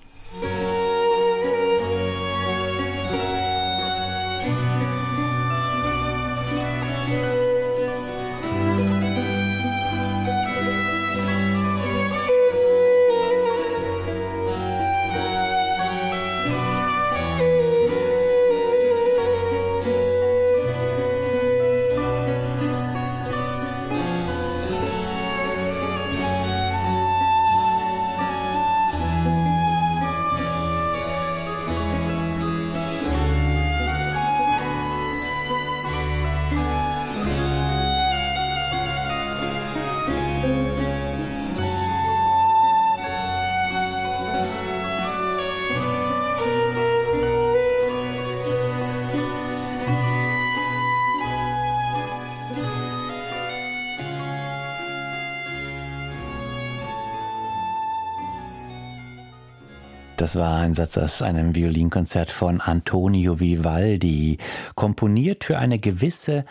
[60.16, 64.38] Das war ein Satz aus einem Violinkonzert von Antonio Vivaldi,
[64.74, 66.46] komponiert für eine gewisse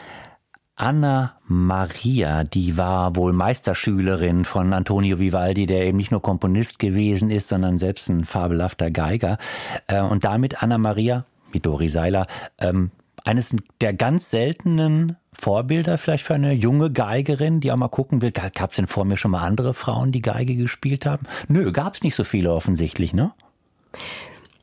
[0.76, 7.32] Anna Maria, die war wohl Meisterschülerin von Antonio Vivaldi, der eben nicht nur Komponist gewesen
[7.32, 9.39] ist, sondern selbst ein fabelhafter Geiger.
[9.88, 12.28] Äh, und damit Anna Maria, Midori Seiler,
[12.59, 12.91] ähm,
[13.24, 18.32] eines der ganz seltenen Vorbilder vielleicht für eine junge Geigerin, die auch mal gucken will.
[18.32, 21.26] Gab es denn vor mir schon mal andere Frauen, die Geige gespielt haben?
[21.47, 23.32] Nö, gab es nicht so viele offensichtlich, ne?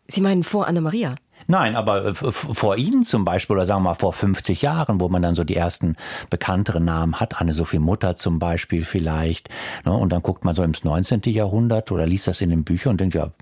[0.09, 1.15] Sie meinen vor Anna-Maria?
[1.47, 5.09] Nein, aber äh, vor Ihnen zum Beispiel, oder sagen wir mal vor 50 Jahren, wo
[5.09, 5.97] man dann so die ersten
[6.31, 9.49] bekannteren Namen hat, Anne-Sophie Mutter zum Beispiel vielleicht.
[9.85, 9.93] Ne?
[9.93, 11.23] Und dann guckt man so ins 19.
[11.27, 13.33] Jahrhundert oder liest das in den Büchern und denkt, ja,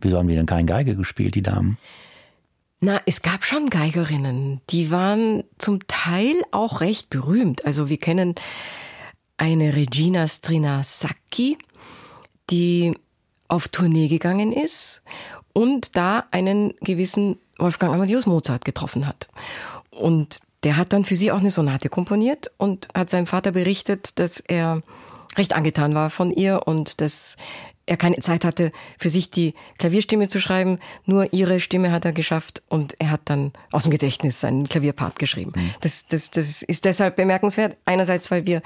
[0.00, 1.78] wieso haben die denn keine Geige gespielt, die Damen?
[2.80, 4.60] Na, es gab schon Geigerinnen.
[4.68, 7.64] Die waren zum Teil auch recht berühmt.
[7.64, 8.34] Also wir kennen
[9.38, 11.56] eine Regina Strinasacchi,
[12.50, 12.94] die
[13.48, 15.02] auf Tournee gegangen ist
[15.56, 19.26] und da einen gewissen Wolfgang Amadeus Mozart getroffen hat.
[19.90, 24.18] Und der hat dann für sie auch eine Sonate komponiert und hat seinem Vater berichtet,
[24.18, 24.82] dass er
[25.38, 27.38] recht angetan war von ihr und dass
[27.86, 30.78] er keine Zeit hatte, für sich die Klavierstimme zu schreiben.
[31.04, 35.18] Nur ihre Stimme hat er geschafft und er hat dann aus dem Gedächtnis seinen Klavierpart
[35.18, 35.52] geschrieben.
[35.54, 35.70] Mhm.
[35.80, 37.78] Das, das, das ist deshalb bemerkenswert.
[37.84, 38.60] Einerseits, weil wir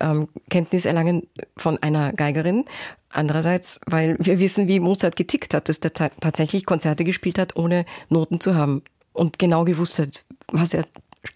[0.00, 1.26] ähm, Kenntnis erlangen
[1.56, 2.64] von einer Geigerin.
[3.10, 7.84] Andererseits, weil wir wissen, wie Mozart getickt hat, dass der tatsächlich Konzerte gespielt hat, ohne
[8.08, 8.82] Noten zu haben
[9.12, 10.84] und genau gewusst hat, was er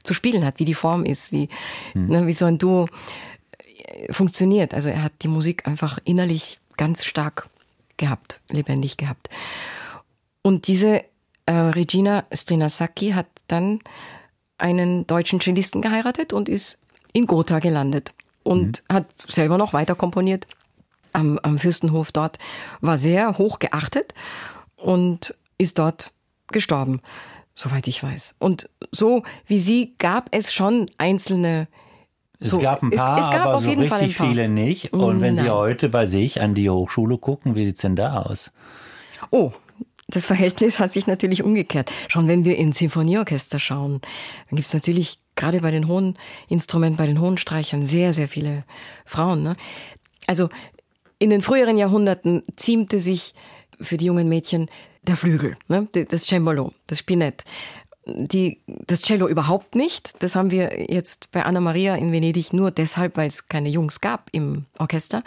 [0.05, 1.49] zu spielen hat, wie die Form ist, wie,
[1.95, 2.07] mhm.
[2.07, 2.89] ne, wie so ein Duo
[3.59, 4.75] äh, funktioniert.
[4.75, 7.51] Also er hat die Musik einfach innerlich ganz stark
[7.99, 9.29] gehabt, lebendig gehabt.
[10.41, 11.05] Und diese
[11.45, 13.81] äh, Regina Strinasaki hat dann
[14.57, 16.79] einen deutschen Cellisten geheiratet und ist
[17.13, 18.95] in Gotha gelandet und mhm.
[18.95, 20.47] hat selber noch weiter komponiert
[21.13, 22.39] am, am Fürstenhof dort,
[22.81, 24.15] war sehr hoch geachtet
[24.77, 26.13] und ist dort
[26.49, 27.01] gestorben,
[27.55, 28.37] soweit ich weiß.
[28.39, 31.69] Und so wie sie gab es schon einzelne
[32.41, 34.93] es so, gab ein paar, es, es gab aber so richtig viele nicht.
[34.93, 35.45] Und wenn Nein.
[35.45, 38.53] Sie heute bei sich an die Hochschule gucken, wie sieht's denn da aus?
[39.31, 39.53] Oh,
[40.09, 41.93] das Verhältnis hat sich natürlich umgekehrt.
[42.09, 44.01] Schon wenn wir in Sinfonieorchester schauen,
[44.49, 46.17] dann gibt's natürlich gerade bei den hohen
[46.49, 48.65] Instrumenten, bei den hohen Streichern sehr, sehr viele
[49.05, 49.43] Frauen.
[49.43, 49.57] Ne?
[50.27, 50.49] Also
[51.19, 53.35] in den früheren Jahrhunderten ziemte sich
[53.81, 54.71] für die jungen Mädchen
[55.03, 55.89] der Flügel, ne?
[56.09, 57.45] das Cembalo, das Spinett
[58.09, 60.23] die, das Cello überhaupt nicht.
[60.23, 64.01] Das haben wir jetzt bei Anna Maria in Venedig nur deshalb, weil es keine Jungs
[64.01, 65.23] gab im Orchester.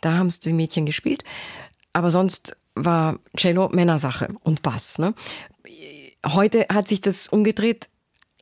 [0.00, 1.24] Da haben es die Mädchen gespielt.
[1.92, 4.98] Aber sonst war Cello Männersache und Bass.
[4.98, 5.14] Ne?
[6.26, 7.88] Heute hat sich das umgedreht.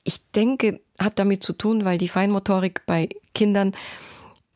[0.02, 3.72] Ich denke, hat damit zu tun, weil die Feinmotorik bei Kindern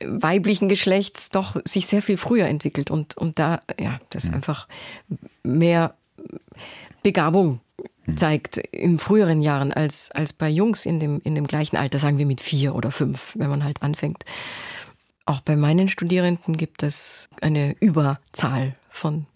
[0.04, 4.68] weiblichen Geschlechts doch sich sehr viel früher entwickelt und, und da, ja, das ist einfach
[5.42, 5.96] mehr
[7.02, 7.60] Begabung
[8.16, 12.18] zeigt in früheren Jahren als, als bei Jungs in dem, in dem gleichen Alter, sagen
[12.18, 14.24] wir mit vier oder fünf, wenn man halt anfängt.
[15.26, 19.26] Auch bei meinen Studierenden gibt es eine Überzahl von,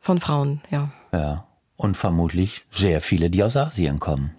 [0.00, 0.92] von Frauen, ja.
[1.12, 1.46] Ja.
[1.76, 4.34] Und vermutlich sehr viele, die aus Asien kommen.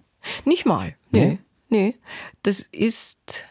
[0.46, 0.96] Nicht mal.
[1.10, 1.40] Nee.
[1.70, 1.86] Nee.
[1.86, 1.96] nee.
[2.44, 3.46] Das ist.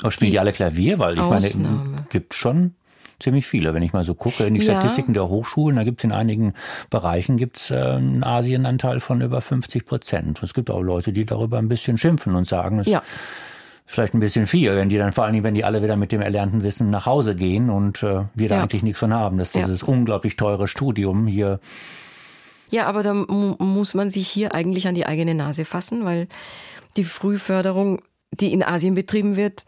[0.00, 0.98] Aber spielen die, die alle Klavier?
[0.98, 1.68] Weil ich Ausnahme.
[1.68, 2.74] meine, gibt schon
[3.18, 3.74] ziemlich viele.
[3.74, 4.72] Wenn ich mal so gucke in die ja.
[4.72, 6.52] Statistiken der Hochschulen, da gibt es in einigen
[6.90, 10.42] Bereichen gibt's, äh, einen Asienanteil von über 50 Prozent.
[10.42, 13.02] Es gibt auch Leute, die darüber ein bisschen schimpfen und sagen, es ja.
[13.86, 16.12] vielleicht ein bisschen viel, wenn die dann vor allen Dingen, wenn die alle wieder mit
[16.12, 18.62] dem erlernten Wissen nach Hause gehen und äh, wir da ja.
[18.62, 19.86] eigentlich nichts von haben, dass dieses ja.
[19.88, 21.60] unglaublich teure Studium hier
[22.68, 26.26] ja, aber da muss man sich hier eigentlich an die eigene Nase fassen, weil
[26.96, 28.02] die Frühförderung,
[28.32, 29.64] die in Asien betrieben wird,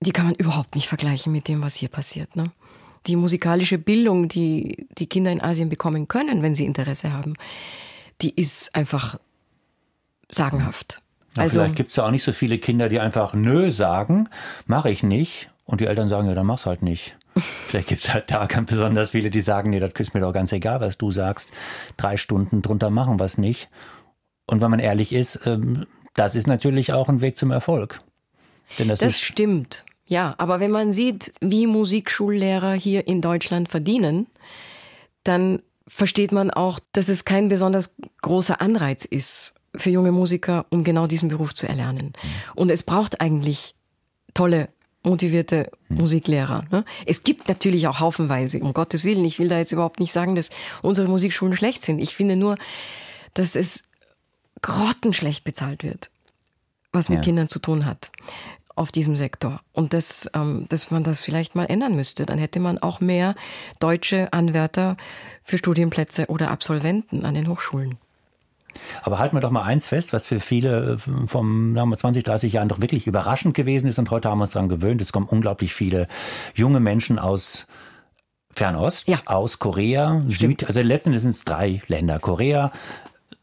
[0.00, 2.36] die kann man überhaupt nicht vergleichen mit dem, was hier passiert.
[2.36, 2.50] Ne?
[3.06, 7.34] Die musikalische Bildung, die die Kinder in Asien bekommen können, wenn sie Interesse haben,
[8.20, 9.18] die ist einfach
[10.30, 11.02] sagenhaft.
[11.36, 14.28] Ja, also vielleicht gibt es ja auch nicht so viele Kinder, die einfach nö sagen,
[14.66, 15.50] mache ich nicht.
[15.64, 17.16] Und die Eltern sagen, ja, dann mach's halt nicht.
[17.36, 20.32] Vielleicht gibt es halt da ganz besonders viele, die sagen, nee, das ist mir doch
[20.32, 21.52] ganz egal, was du sagst.
[21.96, 23.68] Drei Stunden drunter machen wir es nicht.
[24.46, 28.00] Und wenn man ehrlich ist, ähm, das ist natürlich auch ein Weg zum Erfolg.
[28.80, 29.84] Denn das, das stimmt.
[30.10, 34.26] Ja, aber wenn man sieht, wie Musikschullehrer hier in Deutschland verdienen,
[35.22, 40.82] dann versteht man auch, dass es kein besonders großer Anreiz ist für junge Musiker, um
[40.82, 42.12] genau diesen Beruf zu erlernen.
[42.56, 43.76] Und es braucht eigentlich
[44.34, 44.68] tolle
[45.04, 46.64] motivierte Musiklehrer.
[46.72, 46.84] Ne?
[47.06, 49.24] Es gibt natürlich auch haufenweise, um Gottes Willen.
[49.24, 50.50] Ich will da jetzt überhaupt nicht sagen, dass
[50.82, 52.00] unsere Musikschulen schlecht sind.
[52.00, 52.56] Ich finde nur,
[53.34, 53.84] dass es
[54.60, 56.10] grottenschlecht bezahlt wird,
[56.90, 57.22] was mit ja.
[57.22, 58.10] Kindern zu tun hat
[58.76, 59.60] auf diesem Sektor.
[59.72, 62.26] Und das, ähm, dass man das vielleicht mal ändern müsste.
[62.26, 63.34] Dann hätte man auch mehr
[63.78, 64.96] deutsche Anwärter
[65.44, 67.98] für Studienplätze oder Absolventen an den Hochschulen.
[69.02, 72.24] Aber halten wir doch mal eins fest, was für viele äh, vom sagen wir, 20,
[72.24, 75.02] 30 Jahren doch wirklich überraschend gewesen ist und heute haben wir uns daran gewöhnt.
[75.02, 76.08] Es kommen unglaublich viele
[76.54, 77.66] junge Menschen aus
[78.52, 79.18] Fernost, ja.
[79.26, 82.18] aus Korea, Süd, also letztendlich sind es drei Länder.
[82.18, 82.72] Korea,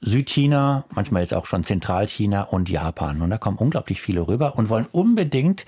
[0.01, 3.21] Südchina, manchmal jetzt auch schon Zentralchina und Japan.
[3.21, 5.65] Und da kommen unglaublich viele rüber und wollen unbedingt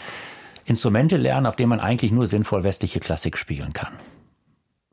[0.65, 3.93] Instrumente lernen, auf denen man eigentlich nur sinnvoll westliche Klassik spielen kann.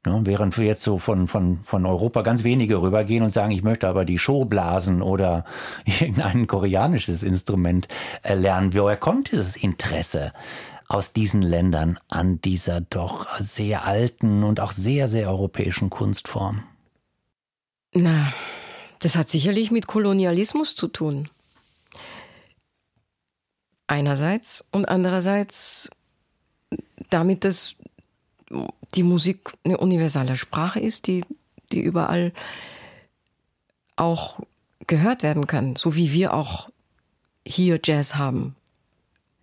[0.06, 3.64] Ja, während wir jetzt so von, von, von Europa ganz wenige rübergehen und sagen, ich
[3.64, 5.44] möchte aber die Showblasen oder
[5.84, 7.88] irgendein koreanisches Instrument
[8.22, 8.72] äh, lernen.
[8.72, 10.32] Woher kommt dieses Interesse
[10.88, 16.62] aus diesen Ländern an dieser doch sehr alten und auch sehr, sehr europäischen Kunstform?
[17.92, 18.32] Na,
[19.00, 21.28] das hat sicherlich mit Kolonialismus zu tun.
[23.86, 25.90] Einerseits und andererseits
[27.10, 27.76] damit, dass
[28.94, 31.24] die Musik eine universale Sprache ist, die,
[31.72, 32.32] die überall
[33.96, 34.40] auch
[34.86, 36.68] gehört werden kann, so wie wir auch
[37.46, 38.56] hier Jazz haben.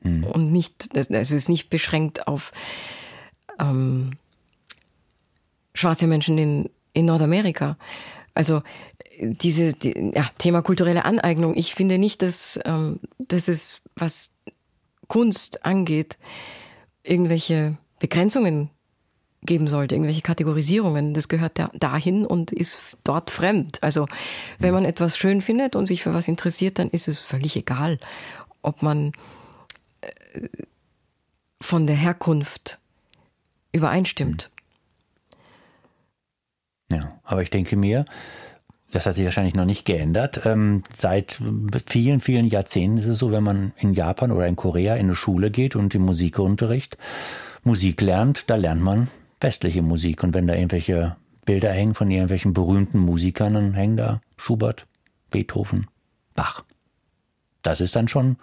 [0.01, 0.23] Mhm.
[0.25, 2.51] Und nicht, es ist nicht beschränkt auf
[3.59, 4.11] ähm,
[5.73, 7.77] schwarze Menschen in, in Nordamerika.
[8.35, 8.61] Also
[9.19, 14.31] diese die, ja, Thema kulturelle Aneignung, ich finde nicht, dass, ähm, dass es, was
[15.07, 16.17] Kunst angeht,
[17.03, 18.69] irgendwelche Begrenzungen
[19.45, 21.13] geben sollte, irgendwelche Kategorisierungen.
[21.13, 23.81] Das gehört da, dahin und ist dort fremd.
[23.83, 24.07] Also
[24.59, 27.99] wenn man etwas schön findet und sich für was interessiert, dann ist es völlig egal,
[28.61, 29.11] ob man
[30.01, 30.47] äh,
[31.61, 32.79] von der Herkunft
[33.71, 34.49] übereinstimmt.
[36.91, 38.05] Ja, aber ich denke mir,
[38.93, 40.45] das hat sich wahrscheinlich noch nicht geändert.
[40.45, 41.39] Ähm, seit
[41.87, 45.15] vielen, vielen Jahrzehnten ist es so, wenn man in Japan oder in Korea in eine
[45.15, 46.97] Schule geht und im Musikunterricht
[47.63, 49.09] Musik lernt, da lernt man
[49.41, 50.23] westliche Musik.
[50.23, 54.85] Und wenn da irgendwelche Bilder hängen von irgendwelchen berühmten Musikern, dann hängen da Schubert,
[55.31, 55.87] Beethoven,
[56.35, 56.63] Bach.
[57.63, 58.37] Das ist dann schon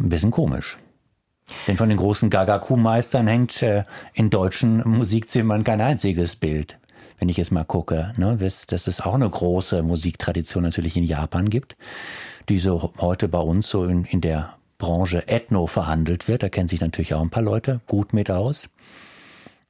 [0.00, 0.78] ein bisschen komisch.
[1.68, 3.84] Denn von den großen Gagaku-Meistern hängt äh,
[4.14, 6.78] in deutschen Musikzimmern kein einziges Bild
[7.24, 11.48] wenn ich jetzt mal gucke, ne, dass es auch eine große Musiktradition natürlich in Japan
[11.48, 11.74] gibt,
[12.50, 16.42] die so heute bei uns so in, in der Branche Ethno verhandelt wird.
[16.42, 18.68] Da kennen sich natürlich auch ein paar Leute gut mit aus.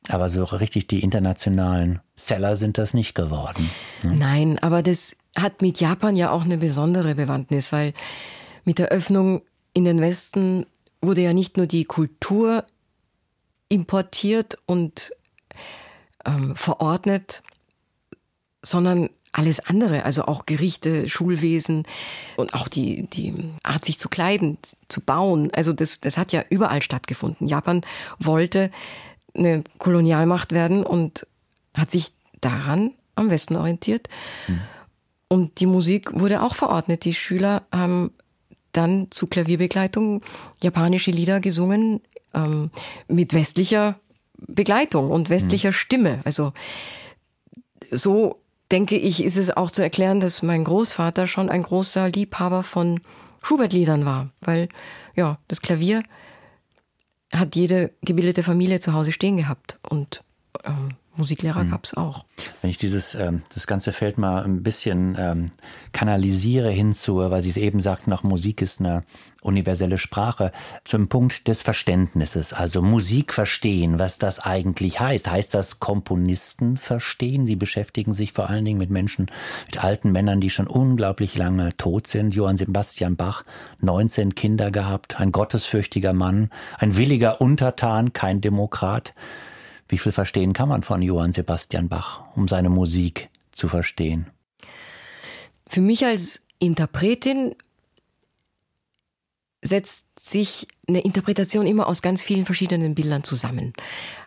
[0.09, 3.71] Aber so richtig die internationalen Seller sind das nicht geworden.
[4.03, 4.17] Ne?
[4.17, 7.95] Nein, aber das hat mit Japan ja auch eine besondere Bewandtnis, weil
[8.65, 9.43] mit der Öffnung
[9.75, 10.67] in den Westen
[11.01, 12.65] wurde ja nicht nur die Kultur
[13.69, 15.13] importiert und
[16.27, 17.43] ähm, verordnet,
[18.63, 21.85] sondern alles andere, also auch Gerichte, Schulwesen
[22.37, 24.59] und auch die, die Art, sich zu kleiden,
[24.89, 25.51] zu bauen.
[25.53, 27.49] Also das, das hat ja überall stattgefunden.
[27.49, 27.81] Japan
[28.21, 28.71] wollte
[29.37, 31.27] eine Kolonialmacht werden und
[31.75, 34.09] hat sich daran am Westen orientiert.
[34.47, 34.61] Mhm.
[35.27, 37.05] Und die Musik wurde auch verordnet.
[37.05, 38.13] Die Schüler haben
[38.71, 40.23] dann zu Klavierbegleitung
[40.63, 42.01] japanische Lieder gesungen
[42.35, 42.71] ähm,
[43.09, 43.99] mit westlicher
[44.39, 45.75] Begleitung und westlicher mhm.
[45.75, 46.21] Stimme.
[46.25, 46.53] Also
[47.91, 52.63] so denke ich, ist es auch zu erklären, dass mein Großvater schon ein großer Liebhaber
[52.63, 53.01] von
[53.43, 54.69] Schubert-Liedern war, weil
[55.15, 56.03] ja, das Klavier
[57.33, 60.25] hat jede gebildete Familie zu Hause stehen gehabt und
[60.65, 61.71] ähm, Musiklehrer mhm.
[61.71, 62.25] gab es auch.
[62.61, 65.47] Wenn ich dieses ähm, das ganze Feld mal ein bisschen ähm,
[65.93, 69.05] kanalisiere hinzu, weil Sie es eben sagten, auch Musik ist eine
[69.45, 70.51] universelle Sprache,
[70.85, 75.31] zum Punkt des Verständnisses, also Musik verstehen, was das eigentlich heißt.
[75.31, 77.47] Heißt das Komponisten verstehen?
[77.47, 79.27] Sie beschäftigen sich vor allen Dingen mit Menschen,
[79.67, 82.35] mit alten Männern, die schon unglaublich lange tot sind.
[82.35, 83.45] Johann Sebastian Bach,
[83.81, 89.13] 19 Kinder gehabt, ein gottesfürchtiger Mann, ein williger Untertan, kein Demokrat.
[89.95, 94.27] Wie viel verstehen kann man von Johann Sebastian Bach, um seine Musik zu verstehen?
[95.69, 97.55] Für mich als Interpretin
[99.63, 103.73] setzt sich eine Interpretation immer aus ganz vielen verschiedenen Bildern zusammen.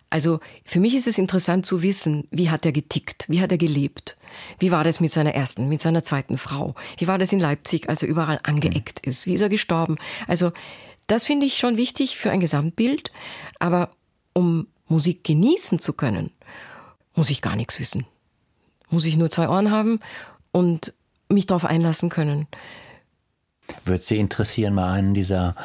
[0.09, 3.57] Also für mich ist es interessant zu wissen, wie hat er getickt, wie hat er
[3.57, 4.15] gelebt,
[4.59, 7.89] wie war das mit seiner ersten, mit seiner zweiten Frau, wie war das in Leipzig,
[7.89, 9.97] als er überall angeeckt ist, wie ist er gestorben.
[10.27, 10.53] Also
[11.07, 13.11] das finde ich schon wichtig für ein Gesamtbild,
[13.59, 13.91] aber
[14.31, 16.31] um Musik genießen zu können,
[17.15, 18.05] muss ich gar nichts wissen.
[18.89, 19.99] Muss ich nur zwei Ohren haben
[20.51, 20.93] und
[21.29, 22.47] mich darauf einlassen können.
[23.83, 25.55] Würde Sie interessieren, mal einen dieser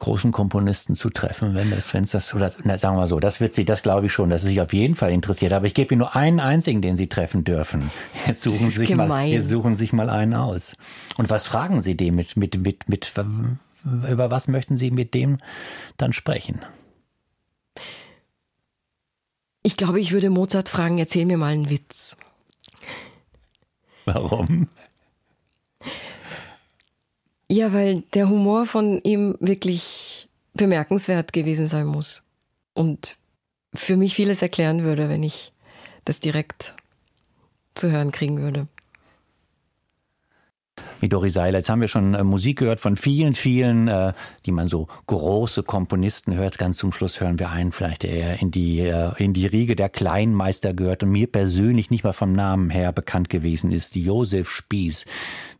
[0.00, 3.20] großen Komponisten zu treffen, wenn das, wenn es das, oder na, sagen wir mal so,
[3.20, 5.52] das wird Sie, das glaube ich schon, dass es sich auf jeden Fall interessiert.
[5.52, 7.90] Aber ich gebe Ihnen nur einen einzigen, den Sie treffen dürfen.
[8.26, 9.08] Jetzt suchen Sie sich gemein.
[9.08, 10.74] mal, jetzt suchen sich mal einen aus.
[11.16, 13.12] Und was fragen Sie dem mit, mit, mit, mit,
[13.84, 15.38] über was möchten Sie mit dem
[15.96, 16.60] dann sprechen?
[19.62, 22.16] Ich glaube, ich würde Mozart fragen, erzähl mir mal einen Witz.
[24.04, 24.68] Warum?
[27.48, 32.22] Ja, weil der Humor von ihm wirklich bemerkenswert gewesen sein muss.
[32.74, 33.18] Und
[33.74, 35.52] für mich vieles erklären würde, wenn ich
[36.04, 36.74] das direkt
[37.74, 38.66] zu hören kriegen würde
[41.02, 41.58] mit Dori Seiler.
[41.58, 44.12] Jetzt haben wir schon äh, Musik gehört von vielen, vielen, äh,
[44.46, 46.58] die man so große Komponisten hört.
[46.58, 49.88] Ganz zum Schluss hören wir einen vielleicht, der in die, äh, in die Riege der
[49.88, 55.04] Kleinmeister gehört und mir persönlich nicht mal vom Namen her bekannt gewesen ist, Josef Spieß.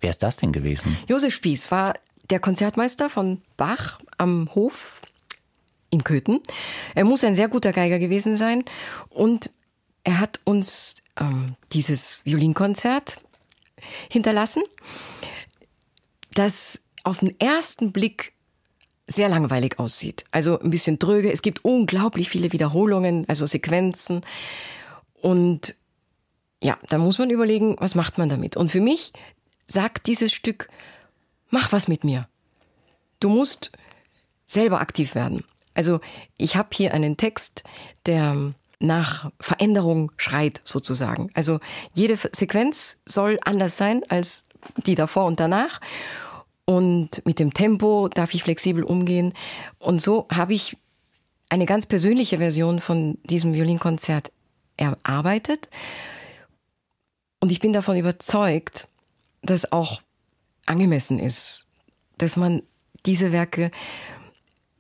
[0.01, 0.97] Wer ist das denn gewesen?
[1.09, 1.95] Josef Spieß war
[2.31, 5.01] der Konzertmeister von Bach am Hof
[5.91, 6.41] in Köthen.
[6.95, 8.65] Er muss ein sehr guter Geiger gewesen sein
[9.11, 9.51] und
[10.05, 13.21] er hat uns ähm, dieses Violinkonzert
[14.09, 14.63] hinterlassen
[16.35, 18.33] das auf den ersten Blick
[19.07, 20.25] sehr langweilig aussieht.
[20.31, 21.33] Also ein bisschen dröge.
[21.33, 24.25] Es gibt unglaublich viele Wiederholungen, also Sequenzen.
[25.21, 25.77] Und
[26.63, 28.57] ja, da muss man überlegen, was macht man damit.
[28.57, 29.13] Und für mich
[29.67, 30.69] sagt dieses Stück,
[31.51, 32.29] mach was mit mir.
[33.21, 33.71] du musst
[34.47, 35.45] selber aktiv werden.
[35.75, 36.01] Also
[36.37, 37.65] ich habe hier einen Text,
[38.07, 41.31] der nach Veränderung schreit sozusagen.
[41.35, 41.61] Also
[41.95, 44.47] jede Sequenz soll anders sein als
[44.87, 45.81] die davor und danach.
[46.65, 49.35] Und mit dem Tempo darf ich flexibel umgehen.
[49.79, 50.77] Und so habe ich
[51.49, 54.33] eine ganz persönliche Version von diesem Violinkonzert
[54.77, 55.69] erarbeitet.
[57.41, 58.89] Und ich bin davon überzeugt,
[59.43, 60.01] dass auch
[60.67, 61.67] angemessen ist,
[62.19, 62.63] dass man
[63.05, 63.71] diese Werke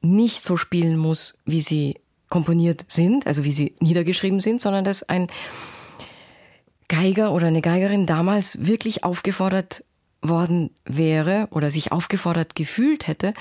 [0.00, 1.98] nicht so spielen muss, wie sie
[2.28, 5.26] komponiert sind, also wie sie niedergeschrieben sind, sondern dass ein
[6.88, 9.84] Geiger oder eine Geigerin damals wirklich aufgefordert
[10.22, 13.34] worden wäre oder sich aufgefordert gefühlt hätte,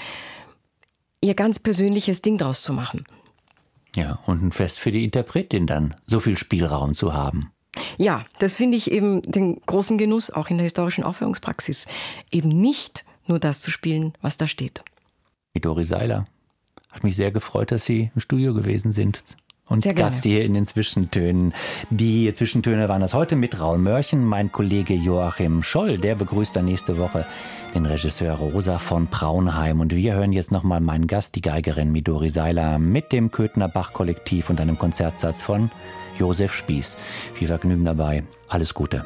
[1.21, 3.05] ihr ganz persönliches Ding draus zu machen.
[3.95, 7.51] Ja, und ein Fest für die Interpretin dann, so viel Spielraum zu haben.
[7.97, 11.85] Ja, das finde ich eben den großen Genuss auch in der historischen Aufführungspraxis.
[12.31, 14.83] Eben nicht nur das zu spielen, was da steht.
[15.53, 16.25] Midori Seiler,
[16.91, 19.37] hat mich sehr gefreut, dass Sie im Studio gewesen sind
[19.72, 21.53] und Gast hier in den Zwischentönen.
[21.89, 26.65] Die Zwischentöne waren das heute mit Raul Mörchen, mein Kollege Joachim Scholl, der begrüßt dann
[26.65, 27.26] nächste Woche
[27.73, 29.80] den Regisseur Rosa von Braunheim.
[29.80, 34.49] Und wir hören jetzt nochmal meinen Gast, die Geigerin Midori Seiler, mit dem Köthner Bach-Kollektiv
[34.49, 35.72] und einem Konzertsatz von
[36.18, 36.98] Josef Spieß.
[37.34, 38.23] Viel Vergnügen dabei.
[38.49, 39.06] Alles Gute.